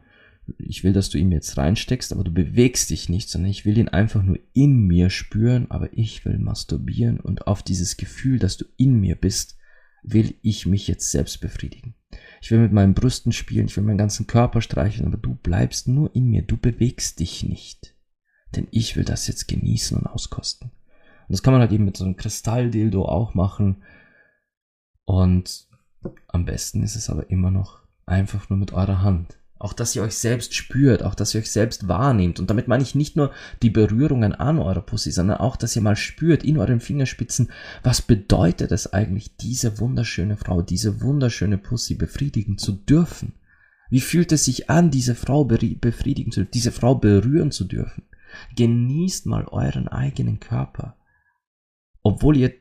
ich 0.57 0.83
will, 0.83 0.93
dass 0.93 1.09
du 1.09 1.17
ihn 1.17 1.31
jetzt 1.31 1.57
reinsteckst, 1.57 2.13
aber 2.13 2.23
du 2.23 2.31
bewegst 2.31 2.89
dich 2.89 3.09
nicht, 3.09 3.29
sondern 3.29 3.49
ich 3.49 3.65
will 3.65 3.77
ihn 3.77 3.89
einfach 3.89 4.23
nur 4.23 4.39
in 4.53 4.85
mir 4.85 5.09
spüren, 5.09 5.69
aber 5.71 5.95
ich 5.97 6.25
will 6.25 6.37
masturbieren 6.37 7.19
und 7.19 7.47
auf 7.47 7.63
dieses 7.63 7.97
Gefühl, 7.97 8.39
dass 8.39 8.57
du 8.57 8.65
in 8.77 8.99
mir 8.99 9.15
bist, 9.15 9.57
will 10.03 10.35
ich 10.43 10.65
mich 10.65 10.87
jetzt 10.87 11.09
selbst 11.11 11.41
befriedigen. 11.41 11.95
Ich 12.41 12.51
will 12.51 12.59
mit 12.59 12.71
meinen 12.71 12.93
Brüsten 12.93 13.31
spielen, 13.31 13.65
ich 13.65 13.75
will 13.75 13.83
meinen 13.83 13.97
ganzen 13.97 14.27
Körper 14.27 14.61
streicheln, 14.61 15.07
aber 15.07 15.17
du 15.17 15.35
bleibst 15.35 15.87
nur 15.87 16.15
in 16.15 16.29
mir, 16.29 16.43
du 16.43 16.57
bewegst 16.57 17.19
dich 17.19 17.43
nicht. 17.43 17.95
Denn 18.55 18.67
ich 18.71 18.95
will 18.95 19.03
das 19.03 19.27
jetzt 19.27 19.47
genießen 19.47 19.97
und 19.97 20.05
auskosten. 20.05 20.69
Und 20.69 21.31
das 21.33 21.41
kann 21.41 21.53
man 21.53 21.61
halt 21.61 21.71
eben 21.71 21.85
mit 21.85 21.97
so 21.97 22.05
einem 22.05 22.17
Kristalldildo 22.17 23.03
auch 23.03 23.33
machen. 23.33 23.83
Und 25.05 25.67
am 26.27 26.45
besten 26.45 26.83
ist 26.83 26.95
es 26.95 27.09
aber 27.09 27.29
immer 27.31 27.49
noch 27.49 27.79
einfach 28.05 28.49
nur 28.49 28.59
mit 28.59 28.73
eurer 28.73 29.01
Hand. 29.01 29.39
Auch 29.57 29.71
dass 29.71 29.95
ihr 29.95 30.03
euch 30.03 30.15
selbst 30.15 30.53
spürt, 30.53 31.01
auch 31.01 31.15
dass 31.15 31.33
ihr 31.33 31.39
euch 31.39 31.49
selbst 31.49 31.87
wahrnehmt. 31.87 32.39
Und 32.39 32.49
damit 32.49 32.67
meine 32.67 32.83
ich 32.83 32.93
nicht 32.93 33.15
nur 33.15 33.31
die 33.61 33.69
Berührungen 33.69 34.35
an 34.35 34.59
eurer 34.59 34.81
Pussy, 34.81 35.11
sondern 35.11 35.37
auch, 35.37 35.55
dass 35.55 35.75
ihr 35.75 35.81
mal 35.81 35.95
spürt 35.95 36.43
in 36.43 36.57
euren 36.57 36.81
Fingerspitzen, 36.81 37.49
was 37.81 38.01
bedeutet 38.01 38.71
es 38.71 38.91
eigentlich, 38.91 39.37
diese 39.37 39.79
wunderschöne 39.79 40.35
Frau, 40.35 40.61
diese 40.61 41.01
wunderschöne 41.01 41.57
Pussy 41.57 41.95
befriedigen 41.95 42.57
zu 42.57 42.73
dürfen. 42.73 43.33
Wie 43.89 44.01
fühlt 44.01 44.31
es 44.33 44.45
sich 44.45 44.69
an, 44.69 44.91
diese 44.91 45.15
Frau 45.15 45.45
befriedigen 45.45 46.31
zu 46.31 46.41
dürfen, 46.41 46.51
diese 46.53 46.71
Frau 46.71 46.95
berühren 46.95 47.51
zu 47.51 47.63
dürfen? 47.63 48.03
Genießt 48.57 49.25
mal 49.25 49.45
euren 49.45 49.87
eigenen 49.87 50.41
Körper. 50.41 50.97
Obwohl 52.01 52.35
ihr 52.35 52.53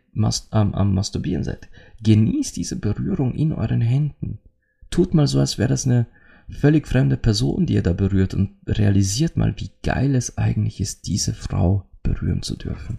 am, 0.51 0.75
am 0.75 0.95
Masturbieren 0.95 1.45
seid. 1.45 1.69
Genießt 2.03 2.57
diese 2.57 2.77
Berührung 2.77 3.35
in 3.35 3.53
euren 3.53 3.81
Händen. 3.81 4.39
Tut 4.91 5.15
mal 5.15 5.27
so, 5.27 5.41
als 5.41 5.59
wäre 5.59 5.71
das 5.71 5.87
eine 5.87 6.07
völlig 6.49 6.87
fremde 6.89 7.17
Person, 7.17 7.67
die 7.67 7.75
ihr 7.75 7.83
da 7.83 7.93
berührt 7.93 8.35
und 8.35 8.57
realisiert 8.67 9.37
mal, 9.37 9.55
wie 9.59 9.71
geil 9.83 10.15
es 10.15 10.39
eigentlich 10.39 10.81
ist, 10.81 11.07
diese 11.07 11.35
Frau 11.35 11.89
berühren 12.03 12.43
zu 12.43 12.57
dürfen. 12.57 12.99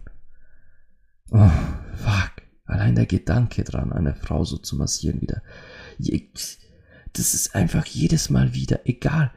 Oh, 1.30 1.50
fuck. 1.94 2.32
Allein 2.64 2.96
der 2.96 3.06
Gedanke 3.06 3.62
dran, 3.62 3.92
eine 3.92 4.14
Frau 4.14 4.44
so 4.44 4.56
zu 4.56 4.76
massieren 4.76 5.22
wieder. 5.22 5.42
Das 7.12 7.34
ist 7.34 7.54
einfach 7.54 7.86
jedes 7.86 8.28
Mal 8.28 8.54
wieder 8.54 8.80
egal. 8.84 9.30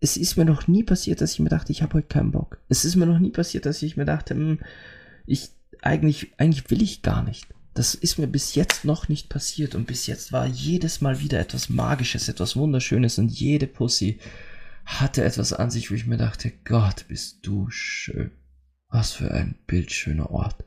Es 0.00 0.16
ist 0.16 0.36
mir 0.36 0.44
noch 0.44 0.68
nie 0.68 0.82
passiert, 0.82 1.20
dass 1.20 1.32
ich 1.32 1.40
mir 1.40 1.48
dachte, 1.48 1.72
ich 1.72 1.82
habe 1.82 1.94
heute 1.94 2.08
keinen 2.08 2.32
Bock. 2.32 2.58
Es 2.68 2.84
ist 2.84 2.96
mir 2.96 3.06
noch 3.06 3.18
nie 3.18 3.30
passiert, 3.30 3.66
dass 3.66 3.82
ich 3.82 3.96
mir 3.96 4.04
dachte, 4.04 4.34
hm, 4.34 4.58
ich 5.26 5.50
eigentlich, 5.80 6.32
eigentlich 6.38 6.70
will 6.70 6.82
ich 6.82 7.02
gar 7.02 7.22
nicht. 7.22 7.46
Das 7.74 7.94
ist 7.94 8.18
mir 8.18 8.26
bis 8.26 8.54
jetzt 8.54 8.84
noch 8.84 9.08
nicht 9.08 9.28
passiert 9.28 9.74
und 9.74 9.86
bis 9.86 10.06
jetzt 10.06 10.32
war 10.32 10.46
jedes 10.46 11.00
Mal 11.00 11.20
wieder 11.20 11.40
etwas 11.40 11.68
Magisches, 11.68 12.28
etwas 12.28 12.54
Wunderschönes 12.54 13.18
und 13.18 13.28
jede 13.30 13.66
Pussy 13.66 14.18
hatte 14.84 15.24
etwas 15.24 15.52
an 15.52 15.70
sich, 15.70 15.90
wo 15.90 15.94
ich 15.94 16.06
mir 16.06 16.18
dachte, 16.18 16.52
Gott, 16.64 17.06
bist 17.08 17.46
du 17.46 17.70
schön. 17.70 18.32
Was 18.88 19.12
für 19.12 19.30
ein 19.32 19.54
bildschöner 19.66 20.30
Ort. 20.30 20.64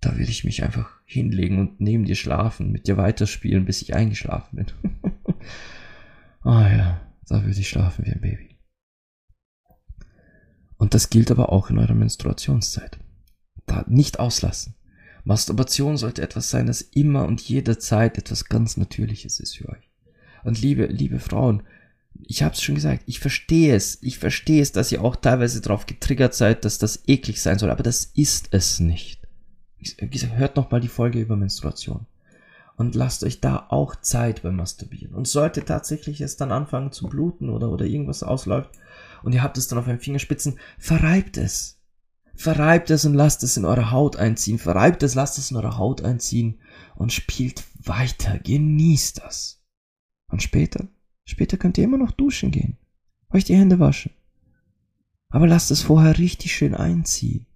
Da 0.00 0.16
will 0.16 0.28
ich 0.28 0.44
mich 0.44 0.62
einfach 0.62 1.00
hinlegen 1.06 1.58
und 1.58 1.80
neben 1.80 2.04
dir 2.04 2.14
schlafen, 2.14 2.70
mit 2.70 2.86
dir 2.86 2.96
weiterspielen, 2.96 3.64
bis 3.64 3.82
ich 3.82 3.94
eingeschlafen 3.94 4.56
bin. 4.56 4.66
Ah 6.46 6.58
oh 6.58 6.76
ja, 6.76 7.00
da 7.26 7.42
würde 7.42 7.58
ich 7.58 7.70
schlafen 7.70 8.04
wie 8.04 8.10
ein 8.10 8.20
Baby. 8.20 8.58
Und 10.76 10.92
das 10.92 11.08
gilt 11.08 11.30
aber 11.30 11.50
auch 11.50 11.70
in 11.70 11.78
eurer 11.78 11.94
Menstruationszeit. 11.94 12.98
Da 13.64 13.86
nicht 13.88 14.20
auslassen. 14.20 14.74
Masturbation 15.24 15.96
sollte 15.96 16.22
etwas 16.22 16.50
sein, 16.50 16.66
das 16.66 16.82
immer 16.82 17.26
und 17.26 17.40
jederzeit 17.40 18.18
etwas 18.18 18.46
ganz 18.46 18.76
Natürliches 18.76 19.40
ist 19.40 19.56
für 19.56 19.68
euch. 19.70 19.90
Und 20.44 20.60
liebe, 20.60 20.86
liebe 20.86 21.18
Frauen, 21.18 21.62
ich 22.26 22.42
habe 22.42 22.54
es 22.54 22.62
schon 22.62 22.74
gesagt, 22.74 23.02
ich 23.06 23.18
verstehe 23.18 23.74
es. 23.74 23.98
Ich 24.02 24.18
verstehe 24.18 24.62
es, 24.62 24.72
dass 24.72 24.92
ihr 24.92 25.02
auch 25.02 25.16
teilweise 25.16 25.60
darauf 25.60 25.86
getriggert 25.86 26.34
seid, 26.34 26.64
dass 26.64 26.78
das 26.78 27.02
eklig 27.06 27.40
sein 27.40 27.58
soll, 27.58 27.70
aber 27.70 27.82
das 27.82 28.04
ist 28.14 28.48
es 28.52 28.80
nicht. 28.80 29.20
Gesagt, 29.80 30.36
hört 30.36 30.56
nochmal 30.56 30.80
die 30.80 30.88
Folge 30.88 31.20
über 31.20 31.36
Menstruation. 31.36 32.06
Und 32.76 32.94
lasst 32.94 33.22
euch 33.24 33.40
da 33.40 33.66
auch 33.68 33.96
Zeit 33.96 34.42
beim 34.42 34.56
Masturbieren. 34.56 35.14
Und 35.14 35.28
sollte 35.28 35.64
tatsächlich 35.64 36.20
es 36.20 36.36
dann 36.36 36.52
anfangen 36.52 36.92
zu 36.92 37.08
bluten 37.08 37.48
oder, 37.48 37.70
oder 37.70 37.84
irgendwas 37.84 38.22
ausläuft 38.22 38.70
und 39.22 39.32
ihr 39.32 39.42
habt 39.42 39.58
es 39.58 39.68
dann 39.68 39.78
auf 39.78 39.86
den 39.86 40.00
Fingerspitzen, 40.00 40.58
verreibt 40.78 41.36
es. 41.36 41.78
Verreibt 42.36 42.90
es 42.90 43.04
und 43.04 43.14
lasst 43.14 43.42
es 43.42 43.56
in 43.56 43.64
eure 43.64 43.90
Haut 43.90 44.16
einziehen. 44.16 44.58
Verreibt 44.58 45.02
es, 45.02 45.14
lasst 45.14 45.38
es 45.38 45.50
in 45.50 45.56
eure 45.56 45.78
Haut 45.78 46.02
einziehen 46.02 46.60
und 46.96 47.12
spielt 47.12 47.64
weiter. 47.82 48.38
Genießt 48.38 49.22
das. 49.24 49.62
Und 50.28 50.42
später, 50.42 50.88
später 51.24 51.56
könnt 51.56 51.78
ihr 51.78 51.84
immer 51.84 51.98
noch 51.98 52.10
duschen 52.10 52.50
gehen. 52.50 52.76
Euch 53.30 53.44
die 53.44 53.56
Hände 53.56 53.78
waschen. 53.78 54.12
Aber 55.28 55.46
lasst 55.46 55.70
es 55.70 55.82
vorher 55.82 56.18
richtig 56.18 56.54
schön 56.54 56.74
einziehen. 56.74 57.46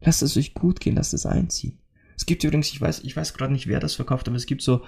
Lasst 0.00 0.22
es 0.22 0.36
euch 0.36 0.54
gut 0.54 0.80
gehen, 0.80 0.96
lasst 0.96 1.14
es 1.14 1.26
einziehen. 1.26 1.78
Es 2.16 2.26
gibt 2.26 2.44
übrigens, 2.44 2.70
ich 2.70 2.80
weiß, 2.80 3.00
ich 3.00 3.16
weiß 3.16 3.34
gerade 3.34 3.52
nicht, 3.52 3.66
wer 3.66 3.80
das 3.80 3.94
verkauft, 3.94 4.28
aber 4.28 4.36
es 4.36 4.46
gibt 4.46 4.62
so 4.62 4.82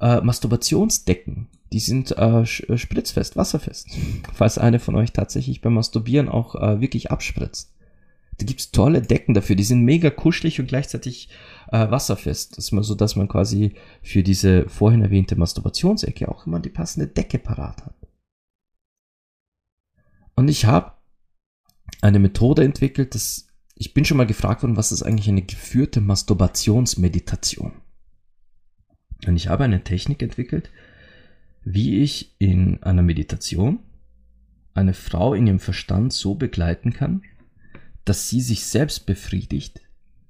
äh, 0.00 0.20
Masturbationsdecken. 0.20 1.48
Die 1.72 1.78
sind 1.80 2.16
äh, 2.16 2.44
spritzfest, 2.46 3.36
wasserfest. 3.36 3.88
Falls 4.32 4.58
eine 4.58 4.80
von 4.80 4.94
euch 4.96 5.12
tatsächlich 5.12 5.60
beim 5.60 5.74
Masturbieren 5.74 6.28
auch 6.28 6.54
äh, 6.56 6.80
wirklich 6.80 7.10
abspritzt. 7.10 7.73
Da 8.38 8.46
gibt's 8.46 8.72
tolle 8.72 9.00
Decken 9.00 9.34
dafür, 9.34 9.56
die 9.56 9.64
sind 9.64 9.82
mega 9.82 10.10
kuschelig 10.10 10.60
und 10.60 10.66
gleichzeitig 10.66 11.28
äh, 11.70 11.90
wasserfest. 11.90 12.56
Das 12.56 12.66
ist 12.66 12.72
mal 12.72 12.82
so, 12.82 12.94
dass 12.94 13.16
man 13.16 13.28
quasi 13.28 13.74
für 14.02 14.22
diese 14.22 14.68
vorhin 14.68 15.02
erwähnte 15.02 15.36
Masturbationsecke 15.36 16.28
auch 16.28 16.46
immer 16.46 16.60
die 16.60 16.70
passende 16.70 17.06
Decke 17.06 17.38
parat 17.38 17.84
hat. 17.84 17.94
Und 20.34 20.48
ich 20.48 20.64
habe 20.64 20.92
eine 22.00 22.18
Methode 22.18 22.64
entwickelt, 22.64 23.14
dass 23.14 23.48
ich 23.76 23.94
bin 23.94 24.04
schon 24.04 24.16
mal 24.16 24.26
gefragt 24.26 24.62
worden, 24.62 24.76
was 24.76 24.92
ist 24.92 25.02
eigentlich 25.02 25.28
eine 25.28 25.42
geführte 25.42 26.00
Masturbationsmeditation? 26.00 27.72
Und 29.26 29.36
ich 29.36 29.48
habe 29.48 29.64
eine 29.64 29.82
Technik 29.82 30.22
entwickelt, 30.22 30.70
wie 31.64 32.00
ich 32.02 32.36
in 32.38 32.82
einer 32.82 33.02
Meditation 33.02 33.80
eine 34.74 34.94
Frau 34.94 35.34
in 35.34 35.46
ihrem 35.46 35.60
Verstand 35.60 36.12
so 36.12 36.34
begleiten 36.34 36.92
kann, 36.92 37.22
dass 38.04 38.28
sie 38.28 38.40
sich 38.40 38.66
selbst 38.66 39.06
befriedigt, 39.06 39.80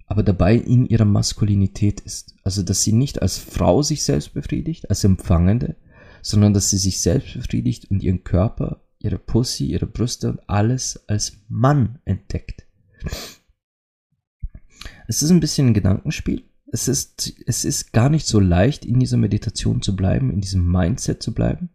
aber 0.07 0.23
dabei 0.23 0.55
in 0.55 0.87
ihrer 0.87 1.05
Maskulinität 1.05 2.01
ist. 2.01 2.35
Also, 2.43 2.63
dass 2.63 2.83
sie 2.83 2.93
nicht 2.93 3.23
als 3.23 3.39
Frau 3.39 3.83
sich 3.83 4.05
selbst 4.05 4.35
befriedigt, 4.35 4.91
als 4.91 5.05
Empfangende, 5.05 5.77
sondern 6.23 6.55
dass 6.55 6.71
sie 6.71 6.79
sich 6.79 7.01
selbst 7.01 7.35
befriedigt 7.35 7.91
und 7.91 8.03
ihren 8.03 8.25
Körper, 8.25 8.83
ihre 8.99 9.19
Pussy, 9.19 9.67
ihre 9.67 9.87
Brüste 9.87 10.31
und 10.31 10.49
alles 10.49 11.09
als 11.09 11.39
Mann 11.49 11.99
entdeckt. 12.05 12.67
Es 15.07 15.23
ist 15.23 15.31
ein 15.31 15.41
bisschen 15.41 15.69
ein 15.69 15.75
Gedankenspiel. 15.75 16.45
Es 16.67 16.89
ist, 16.89 17.33
es 17.47 17.65
ist 17.65 17.93
gar 17.93 18.09
nicht 18.09 18.27
so 18.27 18.41
leicht, 18.41 18.85
in 18.85 18.99
dieser 18.99 19.17
Meditation 19.17 19.83
zu 19.83 19.95
bleiben, 19.95 20.31
in 20.31 20.41
diesem 20.41 20.71
Mindset 20.71 21.23
zu 21.23 21.33
bleiben. 21.33 21.71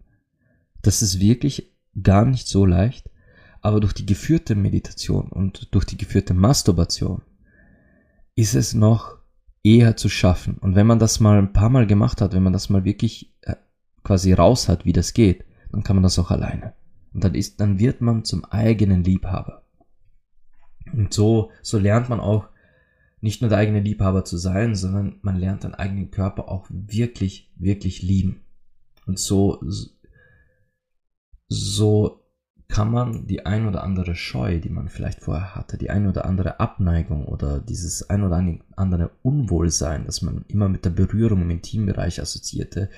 Das 0.82 1.02
ist 1.02 1.20
wirklich 1.20 1.72
gar 2.02 2.26
nicht 2.26 2.48
so 2.48 2.66
leicht. 2.66 3.10
Aber 3.62 3.80
durch 3.80 3.94
die 3.94 4.06
geführte 4.06 4.56
Meditation 4.56 5.30
und 5.30 5.74
durch 5.74 5.86
die 5.86 5.98
geführte 5.98 6.34
Masturbation 6.34 7.22
ist 8.36 8.56
es 8.56 8.74
noch 8.74 9.18
eher 9.64 9.98
zu 9.98 10.10
schaffen. 10.10 10.58
Und 10.58 10.76
wenn 10.76 10.88
man 10.88 11.00
das 11.00 11.20
mal 11.20 11.38
ein 11.38 11.54
paar 11.54 11.70
Mal 11.70 11.86
gemacht 11.86 12.22
hat, 12.22 12.34
wenn 12.34 12.44
man 12.44 12.54
das 12.54 12.70
mal 12.70 12.86
wirklich 12.86 13.36
äh, 13.42 13.56
quasi 14.04 14.34
raus 14.34 14.70
hat, 14.70 14.86
wie 14.86 14.94
das 14.94 15.14
geht, 15.14 15.44
dann 15.72 15.84
kann 15.84 15.96
man 15.96 16.04
das 16.04 16.18
auch 16.18 16.32
alleine. 16.32 16.74
Und 17.14 17.24
dann 17.24 17.36
ist, 17.36 17.60
dann 17.60 17.80
wird 17.80 18.02
man 18.02 18.24
zum 18.24 18.46
eigenen 18.46 19.04
Liebhaber. 19.04 19.64
Und 20.94 21.14
so, 21.14 21.52
so 21.62 21.78
lernt 21.78 22.10
man 22.10 22.20
auch 22.20 22.48
nicht 23.22 23.42
nur 23.42 23.50
der 23.50 23.60
eigene 23.60 23.82
Liebhaber 23.82 24.24
zu 24.24 24.38
sein, 24.38 24.76
sondern 24.76 25.20
man 25.22 25.36
lernt 25.36 25.64
den 25.64 25.76
eigenen 25.76 26.10
Körper 26.10 26.50
auch 26.50 26.68
wirklich, 26.70 27.52
wirklich 27.58 28.02
lieben. 28.02 28.46
Und 29.06 29.20
so, 29.20 29.62
so 31.50 32.24
kann 32.70 32.92
man 32.92 33.26
die 33.26 33.48
ein 33.48 33.68
oder 33.68 33.84
andere 33.84 34.16
Scheu, 34.16 34.60
die 34.60 34.70
man 34.70 34.90
vielleicht 34.90 35.22
vorher 35.22 35.56
hatte, 35.56 35.78
die 35.78 35.90
ein 35.90 36.08
oder 36.08 36.26
andere 36.26 36.60
Abneigung 36.60 37.26
oder 37.26 37.60
dieses 37.60 38.10
ein 38.12 38.24
oder 38.24 38.44
andere 38.76 39.12
Unwohlsein, 39.24 40.06
das 40.06 40.22
man 40.22 40.46
immer 40.48 40.70
mit 40.70 40.86
der 40.86 40.92
Berührung 40.92 41.42
im 41.42 41.50
Intimbereich 41.50 42.22
assoziierte, 42.22 42.90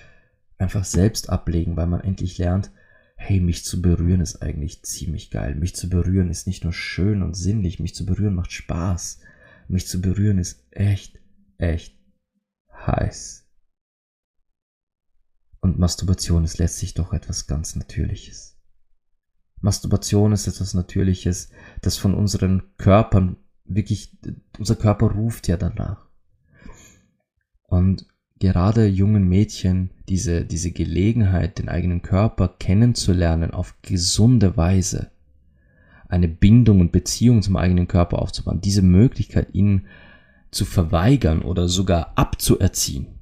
einfach 0.57 0.83
selbst 0.83 1.29
ablegen, 1.29 1.77
weil 1.77 1.87
man 1.87 2.01
endlich 2.01 2.37
lernt, 2.37 2.69
hey, 3.15 3.39
mich 3.39 3.63
zu 3.63 3.81
berühren 3.81 4.19
ist 4.19 4.41
eigentlich 4.41 4.83
ziemlich 4.83 5.31
geil. 5.31 5.55
Mich 5.55 5.73
zu 5.73 5.89
berühren 5.89 6.29
ist 6.29 6.47
nicht 6.47 6.63
nur 6.65 6.73
schön 6.73 7.23
und 7.23 7.35
sinnlich, 7.35 7.79
mich 7.79 7.95
zu 7.95 8.05
berühren 8.05 8.35
macht 8.35 8.51
Spaß. 8.51 9.19
Mich 9.69 9.87
zu 9.87 10.01
berühren 10.01 10.37
ist 10.37 10.65
echt, 10.71 11.19
echt 11.57 11.97
heiß. 12.73 13.47
Und 15.61 15.79
Masturbation 15.79 16.43
ist 16.43 16.57
letztlich 16.57 16.93
doch 16.93 17.13
etwas 17.13 17.47
ganz 17.47 17.75
Natürliches. 17.75 18.50
Masturbation 19.61 20.31
ist 20.31 20.47
etwas 20.47 20.73
Natürliches, 20.73 21.49
das 21.81 21.97
von 21.97 22.13
unseren 22.13 22.63
Körpern 22.77 23.37
wirklich, 23.65 24.17
unser 24.57 24.75
Körper 24.75 25.11
ruft 25.11 25.47
ja 25.47 25.55
danach. 25.55 26.07
Und 27.67 28.05
gerade 28.39 28.87
jungen 28.87 29.27
Mädchen 29.27 29.91
diese, 30.09 30.45
diese 30.45 30.71
Gelegenheit, 30.71 31.59
den 31.59 31.69
eigenen 31.69 32.01
Körper 32.01 32.49
kennenzulernen 32.59 33.51
auf 33.51 33.75
gesunde 33.81 34.57
Weise, 34.57 35.11
eine 36.09 36.27
Bindung 36.27 36.81
und 36.81 36.91
Beziehung 36.91 37.41
zum 37.41 37.55
eigenen 37.55 37.87
Körper 37.87 38.19
aufzubauen, 38.19 38.59
diese 38.61 38.81
Möglichkeit 38.81 39.53
ihnen 39.53 39.87
zu 40.49 40.65
verweigern 40.65 41.43
oder 41.43 41.69
sogar 41.69 42.17
abzuerziehen, 42.17 43.19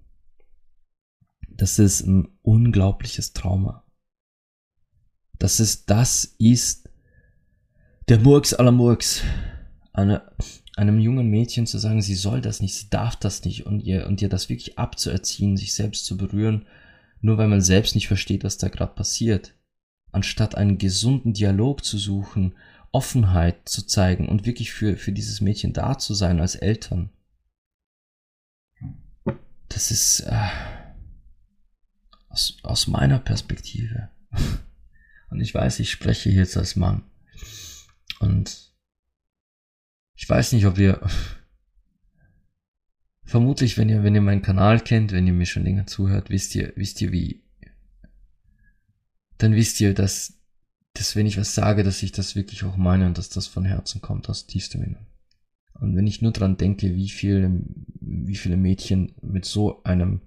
das 1.49 1.77
ist 1.77 2.07
ein 2.07 2.29
unglaubliches 2.41 3.33
Trauma 3.33 3.83
dass 5.39 5.59
es 5.59 5.85
das 5.85 6.35
ist, 6.37 6.89
der 8.09 8.19
Murks 8.19 8.53
aller 8.53 8.71
Murks. 8.71 9.23
Eine, 9.93 10.21
einem 10.75 10.99
jungen 10.99 11.29
Mädchen 11.29 11.65
zu 11.65 11.77
sagen, 11.77 12.01
sie 12.01 12.15
soll 12.15 12.41
das 12.41 12.61
nicht, 12.61 12.75
sie 12.75 12.89
darf 12.89 13.15
das 13.15 13.43
nicht 13.43 13.65
und 13.65 13.81
ihr, 13.81 14.07
und 14.07 14.21
ihr 14.21 14.29
das 14.29 14.49
wirklich 14.49 14.77
abzuerziehen, 14.77 15.57
sich 15.57 15.73
selbst 15.73 16.05
zu 16.05 16.15
berühren, 16.15 16.67
nur 17.21 17.37
weil 17.37 17.47
man 17.47 17.61
selbst 17.61 17.95
nicht 17.95 18.07
versteht, 18.07 18.43
was 18.43 18.57
da 18.57 18.69
gerade 18.69 18.93
passiert. 18.93 19.55
Anstatt 20.11 20.55
einen 20.55 20.77
gesunden 20.77 21.33
Dialog 21.33 21.83
zu 21.83 21.97
suchen, 21.97 22.55
Offenheit 22.91 23.67
zu 23.67 23.85
zeigen 23.85 24.27
und 24.27 24.45
wirklich 24.45 24.71
für, 24.71 24.97
für 24.97 25.11
dieses 25.11 25.41
Mädchen 25.41 25.73
da 25.73 25.97
zu 25.97 26.13
sein 26.13 26.39
als 26.39 26.55
Eltern. 26.55 27.09
Das 29.67 29.91
ist 29.91 30.21
äh, 30.21 30.49
aus, 32.29 32.57
aus 32.63 32.87
meiner 32.87 33.19
Perspektive 33.19 34.09
und 35.29 35.41
ich 35.41 35.53
weiß, 35.53 35.79
ich 35.79 35.91
spreche 35.91 36.29
jetzt 36.29 36.57
als 36.57 36.75
Mann. 36.75 37.03
Und 38.19 38.73
ich 40.15 40.27
weiß 40.27 40.53
nicht, 40.53 40.65
ob 40.65 40.77
ihr 40.77 40.99
vermutlich, 43.23 43.77
wenn 43.77 43.89
ihr, 43.89 44.03
wenn 44.03 44.15
ihr 44.15 44.21
meinen 44.21 44.41
Kanal 44.41 44.79
kennt, 44.79 45.11
wenn 45.11 45.27
ihr 45.27 45.33
mir 45.33 45.45
schon 45.45 45.63
länger 45.63 45.87
zuhört, 45.87 46.29
wisst 46.29 46.55
ihr, 46.55 46.73
wisst 46.75 47.01
ihr 47.01 47.11
wie, 47.11 47.43
dann 49.37 49.53
wisst 49.53 49.79
ihr, 49.79 49.93
dass, 49.93 50.39
dass 50.93 51.15
wenn 51.15 51.27
ich 51.27 51.37
was 51.37 51.55
sage, 51.55 51.83
dass 51.83 52.03
ich 52.03 52.11
das 52.11 52.35
wirklich 52.35 52.63
auch 52.63 52.75
meine 52.75 53.05
und 53.05 53.17
dass 53.17 53.29
das 53.29 53.47
von 53.47 53.65
Herzen 53.65 54.01
kommt, 54.01 54.29
aus 54.29 54.47
tiefstem 54.47 54.83
Innern. 54.83 55.05
Und 55.73 55.95
wenn 55.95 56.07
ich 56.07 56.21
nur 56.21 56.33
dran 56.33 56.57
denke, 56.57 56.95
wie 56.95 57.09
viele, 57.09 57.61
wie 58.01 58.35
viele 58.35 58.57
Mädchen 58.57 59.13
mit 59.21 59.45
so 59.45 59.81
einem 59.83 60.21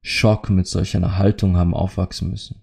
Schock, 0.00 0.48
mit 0.48 0.66
solch 0.66 0.96
einer 0.96 1.18
Haltung 1.18 1.58
haben 1.58 1.74
aufwachsen 1.74 2.30
müssen 2.30 2.59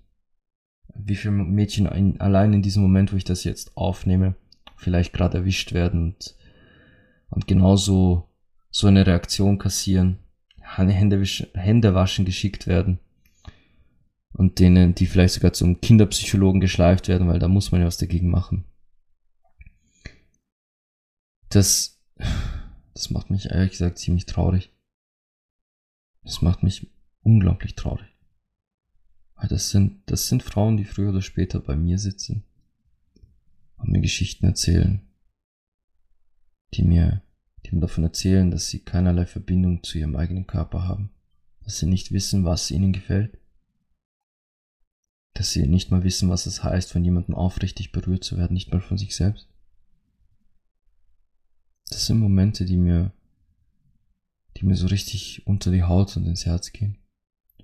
wie 0.98 1.16
viele 1.16 1.34
Mädchen 1.34 1.86
in, 1.88 2.20
allein 2.20 2.54
in 2.54 2.62
diesem 2.62 2.82
Moment, 2.82 3.14
wo 3.14 3.18
ich 3.18 3.24
das 3.24 3.44
jetzt 3.44 3.76
aufnehme, 3.76 4.36
vielleicht 4.76 5.14
gerade 5.14 5.40
erwischt 5.40 5.74
werden 5.74 6.04
und, 6.04 6.36
und 7.30 7.48
genauso 7.48 8.30
so 8.70 8.88
eine 8.88 9.06
Reaktion 9.06 9.58
kassieren, 9.58 10.20
Hände, 10.62 11.24
Hände 11.54 11.94
waschen 11.94 12.26
geschickt 12.26 12.68
werden 12.68 13.00
und 14.34 14.60
denen, 14.60 14.94
die 14.94 15.08
vielleicht 15.08 15.36
sogar 15.36 15.54
zum 15.54 15.82
Kinderpsychologen 15.82 16.62
geschleift 16.62 17.08
werden, 17.08 17.28
weil 17.28 17.40
da 17.40 17.48
muss 17.48 17.72
man 17.72 17.82
ja 17.82 17.88
was 17.88 17.98
dagegen 17.98 18.30
machen. 18.30 18.66
Das, 21.50 22.00
das 22.94 23.10
macht 23.10 23.30
mich 23.30 23.50
ehrlich 23.50 23.72
gesagt 23.72 23.98
ziemlich 23.98 24.26
traurig. 24.26 24.72
Das 26.24 26.42
macht 26.42 26.62
mich 26.62 26.92
unglaublich 27.24 27.76
traurig. 27.76 28.17
Das 29.50 29.70
sind, 29.70 30.02
das 30.08 30.28
sind 30.28 30.44
Frauen, 30.44 30.78
die 30.78 30.86
früher 30.86 31.10
oder 31.10 31.22
später 31.22 31.60
bei 31.60 31.76
mir 31.76 32.00
sitzen 32.00 32.44
und 33.78 33.92
mir 33.92 34.02
Geschichten 34.02 34.46
erzählen, 34.46 35.02
die 36.74 36.84
mir, 36.84 37.22
die 37.66 37.76
mir 37.76 37.82
davon 37.82 38.04
erzählen, 38.04 38.52
dass 38.52 38.68
sie 38.68 38.80
keinerlei 38.80 39.26
Verbindung 39.26 39.84
zu 39.84 40.00
ihrem 40.00 40.16
eigenen 40.16 40.48
Körper 40.48 40.88
haben, 40.88 41.12
dass 41.64 41.78
sie 41.78 41.86
nicht 41.86 42.12
wissen, 42.12 42.46
was 42.46 42.72
ihnen 42.72 42.94
gefällt, 42.94 43.38
dass 45.34 45.52
sie 45.52 45.68
nicht 45.68 45.92
mal 45.92 46.04
wissen, 46.04 46.30
was 46.30 46.48
es 46.48 46.64
heißt, 46.64 46.92
von 46.92 47.06
jemandem 47.06 47.36
aufrichtig 47.36 47.92
berührt 47.92 48.24
zu 48.24 48.38
werden, 48.38 48.54
nicht 48.54 48.72
mal 48.72 48.82
von 48.82 48.98
sich 48.98 49.16
selbst. 49.16 49.48
Das 51.90 52.08
sind 52.08 52.20
Momente, 52.20 52.66
die 52.66 52.78
mir, 52.78 53.14
die 54.58 54.66
mir 54.66 54.76
so 54.76 54.88
richtig 54.88 55.46
unter 55.46 55.72
die 55.72 55.84
Haut 55.84 56.18
und 56.18 56.26
ins 56.26 56.46
Herz 56.46 56.72
gehen, 56.72 56.98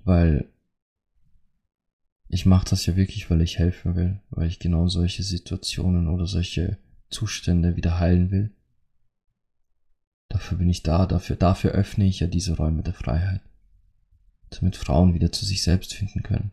weil 0.04 0.53
ich 2.28 2.46
mache 2.46 2.68
das 2.70 2.86
ja 2.86 2.96
wirklich, 2.96 3.30
weil 3.30 3.42
ich 3.42 3.58
helfen 3.58 3.96
will, 3.96 4.20
weil 4.30 4.48
ich 4.48 4.58
genau 4.58 4.88
solche 4.88 5.22
Situationen 5.22 6.08
oder 6.08 6.26
solche 6.26 6.78
Zustände 7.10 7.76
wieder 7.76 7.98
heilen 7.98 8.30
will. 8.30 8.50
Dafür 10.28 10.58
bin 10.58 10.68
ich 10.68 10.82
da, 10.82 11.06
dafür, 11.06 11.36
dafür 11.36 11.72
öffne 11.72 12.06
ich 12.06 12.20
ja 12.20 12.26
diese 12.26 12.56
Räume 12.56 12.82
der 12.82 12.94
Freiheit, 12.94 13.40
damit 14.50 14.76
Frauen 14.76 15.14
wieder 15.14 15.30
zu 15.30 15.44
sich 15.44 15.62
selbst 15.62 15.94
finden 15.94 16.22
können, 16.22 16.50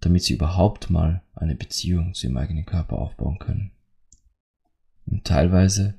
damit 0.00 0.24
sie 0.24 0.34
überhaupt 0.34 0.90
mal 0.90 1.22
eine 1.34 1.54
Beziehung 1.54 2.12
zu 2.12 2.26
ihrem 2.26 2.36
eigenen 2.36 2.66
Körper 2.66 2.98
aufbauen 2.98 3.38
können. 3.38 3.70
Und 5.06 5.24
teilweise, 5.24 5.94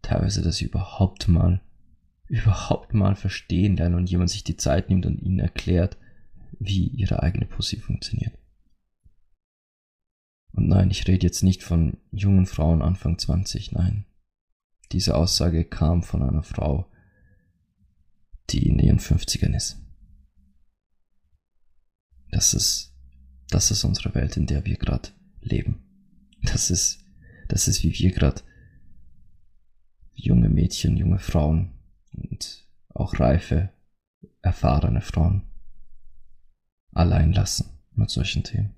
teilweise, 0.00 0.40
dass 0.40 0.56
sie 0.56 0.64
überhaupt 0.64 1.28
mal, 1.28 1.60
überhaupt 2.28 2.94
mal 2.94 3.14
verstehen 3.14 3.76
lernen 3.76 3.96
und 3.96 4.08
jemand 4.08 4.30
sich 4.30 4.42
die 4.42 4.56
Zeit 4.56 4.88
nimmt 4.88 5.04
und 5.04 5.20
ihnen 5.20 5.38
erklärt, 5.38 5.98
wie 6.58 6.88
ihre 6.88 7.22
eigene 7.22 7.46
Pussy 7.46 7.78
funktioniert. 7.78 8.38
Und 10.52 10.68
nein, 10.68 10.90
ich 10.90 11.06
rede 11.06 11.26
jetzt 11.26 11.42
nicht 11.42 11.62
von 11.62 11.98
jungen 12.10 12.46
Frauen 12.46 12.82
Anfang 12.82 13.18
20, 13.18 13.72
nein. 13.72 14.06
Diese 14.92 15.14
Aussage 15.14 15.64
kam 15.64 16.02
von 16.02 16.22
einer 16.22 16.42
Frau, 16.42 16.90
die 18.50 18.66
in 18.66 18.78
ihren 18.78 18.98
50ern 18.98 19.54
ist. 19.54 19.82
Das 22.30 22.54
ist, 22.54 22.94
das 23.50 23.70
ist 23.70 23.84
unsere 23.84 24.14
Welt, 24.14 24.36
in 24.36 24.46
der 24.46 24.64
wir 24.64 24.76
gerade 24.76 25.10
leben. 25.40 25.82
Das 26.42 26.70
ist, 26.70 27.04
das 27.48 27.68
ist 27.68 27.82
wie 27.82 27.92
wir 27.98 28.12
gerade 28.12 28.42
junge 30.14 30.48
Mädchen, 30.48 30.96
junge 30.96 31.18
Frauen 31.18 31.72
und 32.12 32.66
auch 32.88 33.20
reife, 33.20 33.70
erfahrene 34.40 35.02
Frauen 35.02 35.42
allein 36.96 37.32
lassen 37.32 37.70
mit 37.94 38.10
solchen 38.10 38.42
Themen. 38.42 38.74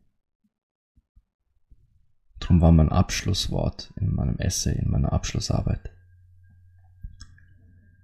Drum 2.40 2.60
war 2.60 2.72
mein 2.72 2.88
Abschlusswort 2.88 3.92
in 3.96 4.14
meinem 4.14 4.38
Essay, 4.38 4.78
in 4.78 4.90
meiner 4.90 5.12
Abschlussarbeit. 5.12 5.90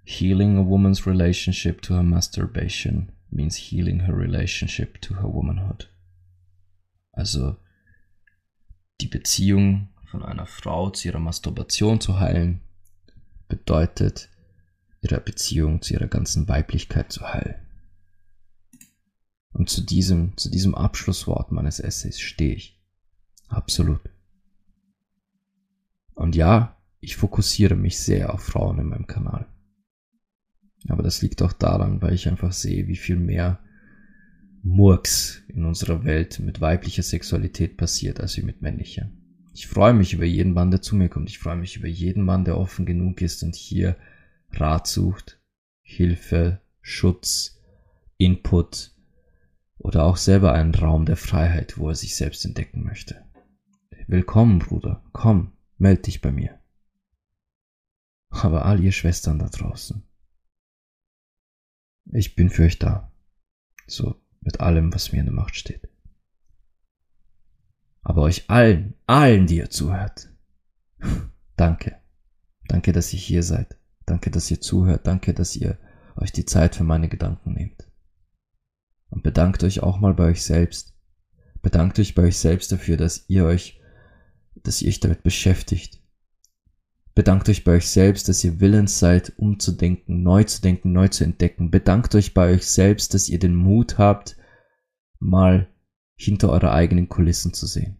Healing 0.03 0.57
a 0.57 0.65
woman's 0.65 1.07
relationship 1.07 1.81
to 1.81 1.95
her 1.95 2.03
masturbation 2.03 3.11
means 3.29 3.55
healing 3.55 4.01
her 4.01 4.15
relationship 4.15 5.01
to 5.01 5.15
her 5.15 5.33
womanhood. 5.33 5.89
Also 7.11 7.57
die 9.01 9.07
Beziehung 9.07 9.89
von 10.05 10.23
einer 10.23 10.45
Frau 10.45 10.91
zu 10.91 11.07
ihrer 11.07 11.19
Masturbation 11.19 11.99
zu 11.99 12.19
heilen, 12.19 12.61
bedeutet 13.47 14.29
ihre 15.01 15.19
Beziehung 15.19 15.81
zu 15.81 15.93
ihrer 15.93 16.07
ganzen 16.07 16.47
Weiblichkeit 16.47 17.11
zu 17.11 17.27
heilen. 17.33 17.64
Und 19.55 19.69
zu 19.69 19.81
diesem, 19.81 20.35
zu 20.35 20.49
diesem 20.49 20.75
Abschlusswort 20.75 21.53
meines 21.53 21.79
Essays 21.79 22.19
stehe 22.19 22.55
ich. 22.55 22.77
Absolut. 23.47 24.01
Und 26.13 26.35
ja, 26.35 26.77
ich 26.99 27.15
fokussiere 27.15 27.75
mich 27.75 27.97
sehr 27.97 28.33
auf 28.33 28.41
Frauen 28.41 28.79
in 28.79 28.87
meinem 28.87 29.07
Kanal. 29.07 29.47
Aber 30.89 31.03
das 31.03 31.21
liegt 31.21 31.41
auch 31.41 31.53
daran, 31.53 32.01
weil 32.01 32.13
ich 32.13 32.27
einfach 32.27 32.51
sehe, 32.51 32.87
wie 32.87 32.97
viel 32.97 33.15
mehr 33.15 33.59
Murks 34.61 35.41
in 35.47 35.63
unserer 35.63 36.03
Welt 36.03 36.39
mit 36.39 36.59
weiblicher 36.59 37.03
Sexualität 37.03 37.77
passiert, 37.77 38.19
als 38.19 38.35
wie 38.35 38.41
mit 38.43 38.61
männlicher. 38.61 39.09
Ich 39.53 39.67
freue 39.67 39.93
mich 39.93 40.13
über 40.13 40.25
jeden 40.25 40.53
Mann, 40.53 40.69
der 40.69 40.81
zu 40.81 40.97
mir 40.97 41.07
kommt. 41.07 41.29
Ich 41.29 41.39
freue 41.39 41.55
mich 41.55 41.77
über 41.77 41.87
jeden 41.87 42.25
Mann, 42.25 42.43
der 42.43 42.57
offen 42.57 42.85
genug 42.85 43.21
ist 43.21 43.41
und 43.41 43.55
hier 43.55 43.95
Rat 44.51 44.85
sucht, 44.85 45.39
Hilfe, 45.81 46.59
Schutz, 46.81 47.61
Input 48.17 48.94
oder 49.85 50.03
auch 50.03 50.17
selber 50.17 50.51
einen 50.53 50.73
Raum 50.73 51.05
der 51.05 51.15
Freiheit, 51.15 51.77
wo 51.77 51.89
er 51.89 51.95
sich 51.95 52.15
selbst 52.15 52.43
entdecken 52.43 52.83
möchte. 52.83 53.23
Willkommen, 54.07 54.57
Bruder. 54.57 55.03
Komm, 55.11 55.51
meld 55.77 56.07
dich 56.07 56.21
bei 56.21 56.31
mir. 56.31 56.59
Aber 58.29 58.65
all 58.65 58.83
ihr 58.83 58.91
Schwestern 58.91 59.37
da 59.37 59.47
draußen, 59.47 60.01
ich 62.13 62.35
bin 62.35 62.49
für 62.49 62.63
euch 62.63 62.79
da. 62.79 63.11
So 63.85 64.19
mit 64.41 64.59
allem, 64.59 64.91
was 64.91 65.11
mir 65.11 65.19
in 65.19 65.25
der 65.25 65.35
Macht 65.35 65.55
steht. 65.55 65.87
Aber 68.01 68.23
euch 68.23 68.49
allen, 68.49 68.95
allen, 69.05 69.45
die 69.45 69.57
ihr 69.57 69.69
zuhört, 69.69 70.33
danke. 71.57 72.01
Danke, 72.67 72.91
dass 72.91 73.13
ihr 73.13 73.19
hier 73.19 73.43
seid. 73.43 73.77
Danke, 74.07 74.31
dass 74.31 74.49
ihr 74.49 74.59
zuhört. 74.59 75.05
Danke, 75.05 75.35
dass 75.35 75.55
ihr 75.55 75.77
euch 76.15 76.31
die 76.31 76.45
Zeit 76.45 76.75
für 76.75 76.83
meine 76.83 77.07
Gedanken 77.07 77.53
nehmt. 77.53 77.84
Und 79.15 79.23
bedankt 79.23 79.63
euch 79.63 79.81
auch 79.81 79.99
mal 79.99 80.13
bei 80.13 80.25
euch 80.25 80.43
selbst. 80.43 80.93
Bedankt 81.63 81.97
euch 81.97 82.13
bei 82.13 82.23
euch 82.23 82.37
selbst 82.37 82.71
dafür, 82.71 82.97
dass 82.97 83.25
ihr 83.27 83.45
euch, 83.45 83.81
dass 84.53 84.83
ihr 84.83 84.89
euch 84.89 84.99
damit 84.99 85.23
beschäftigt, 85.23 86.05
Bedankt 87.15 87.47
euch 87.47 87.63
bei 87.63 87.77
euch 87.77 87.89
selbst, 87.89 88.27
dass 88.27 88.43
ihr 88.43 88.59
willens 88.59 88.99
seid, 88.99 89.31
umzudenken, 89.37 90.21
neu 90.21 90.43
zu 90.43 90.61
denken, 90.61 90.91
neu 90.91 91.07
zu 91.07 91.23
entdecken. 91.23 91.71
Bedankt 91.71 92.13
euch 92.13 92.33
bei 92.33 92.53
euch 92.53 92.67
selbst, 92.67 93.13
dass 93.13 93.29
ihr 93.29 93.39
den 93.39 93.55
Mut 93.55 93.97
habt, 93.97 94.35
mal 95.19 95.73
hinter 96.17 96.49
eure 96.49 96.73
eigenen 96.73 97.07
Kulissen 97.07 97.53
zu 97.53 97.67
sehen. 97.67 97.97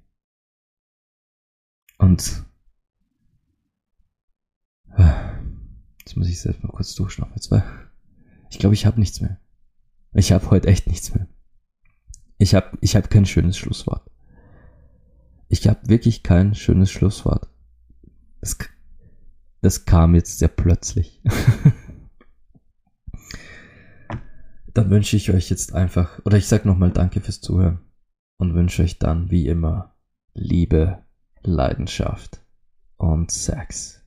Und 1.97 2.43
jetzt 5.99 6.17
muss 6.17 6.27
ich 6.27 6.41
selbst 6.41 6.61
mal 6.61 6.73
kurz 6.73 6.93
durchschnaufen. 6.93 7.63
Ich 8.49 8.59
glaube, 8.59 8.75
ich 8.75 8.85
habe 8.85 8.99
nichts 8.99 9.21
mehr. 9.21 9.39
Ich 10.15 10.31
habe 10.31 10.49
heute 10.49 10.69
echt 10.69 10.87
nichts 10.87 11.13
mehr. 11.13 11.27
Ich 12.37 12.55
habe 12.55 12.77
ich 12.79 12.95
hab 12.95 13.09
kein 13.09 13.25
schönes 13.25 13.57
Schlusswort. 13.57 14.09
Ich 15.49 15.67
habe 15.67 15.89
wirklich 15.89 16.23
kein 16.23 16.55
schönes 16.55 16.89
Schlusswort. 16.89 17.49
Es, 18.39 18.57
das 19.61 19.83
kam 19.83 20.15
jetzt 20.15 20.39
sehr 20.39 20.47
plötzlich. 20.47 21.21
dann 24.73 24.89
wünsche 24.89 25.17
ich 25.17 25.31
euch 25.31 25.49
jetzt 25.49 25.73
einfach, 25.73 26.19
oder 26.23 26.37
ich 26.37 26.47
sage 26.47 26.65
nochmal 26.67 26.91
Danke 26.91 27.19
fürs 27.19 27.41
Zuhören 27.41 27.81
und 28.37 28.53
wünsche 28.55 28.83
euch 28.83 28.99
dann 28.99 29.31
wie 29.31 29.47
immer 29.47 29.97
Liebe, 30.33 31.03
Leidenschaft 31.43 32.41
und 32.95 33.31
Sex. 33.31 34.04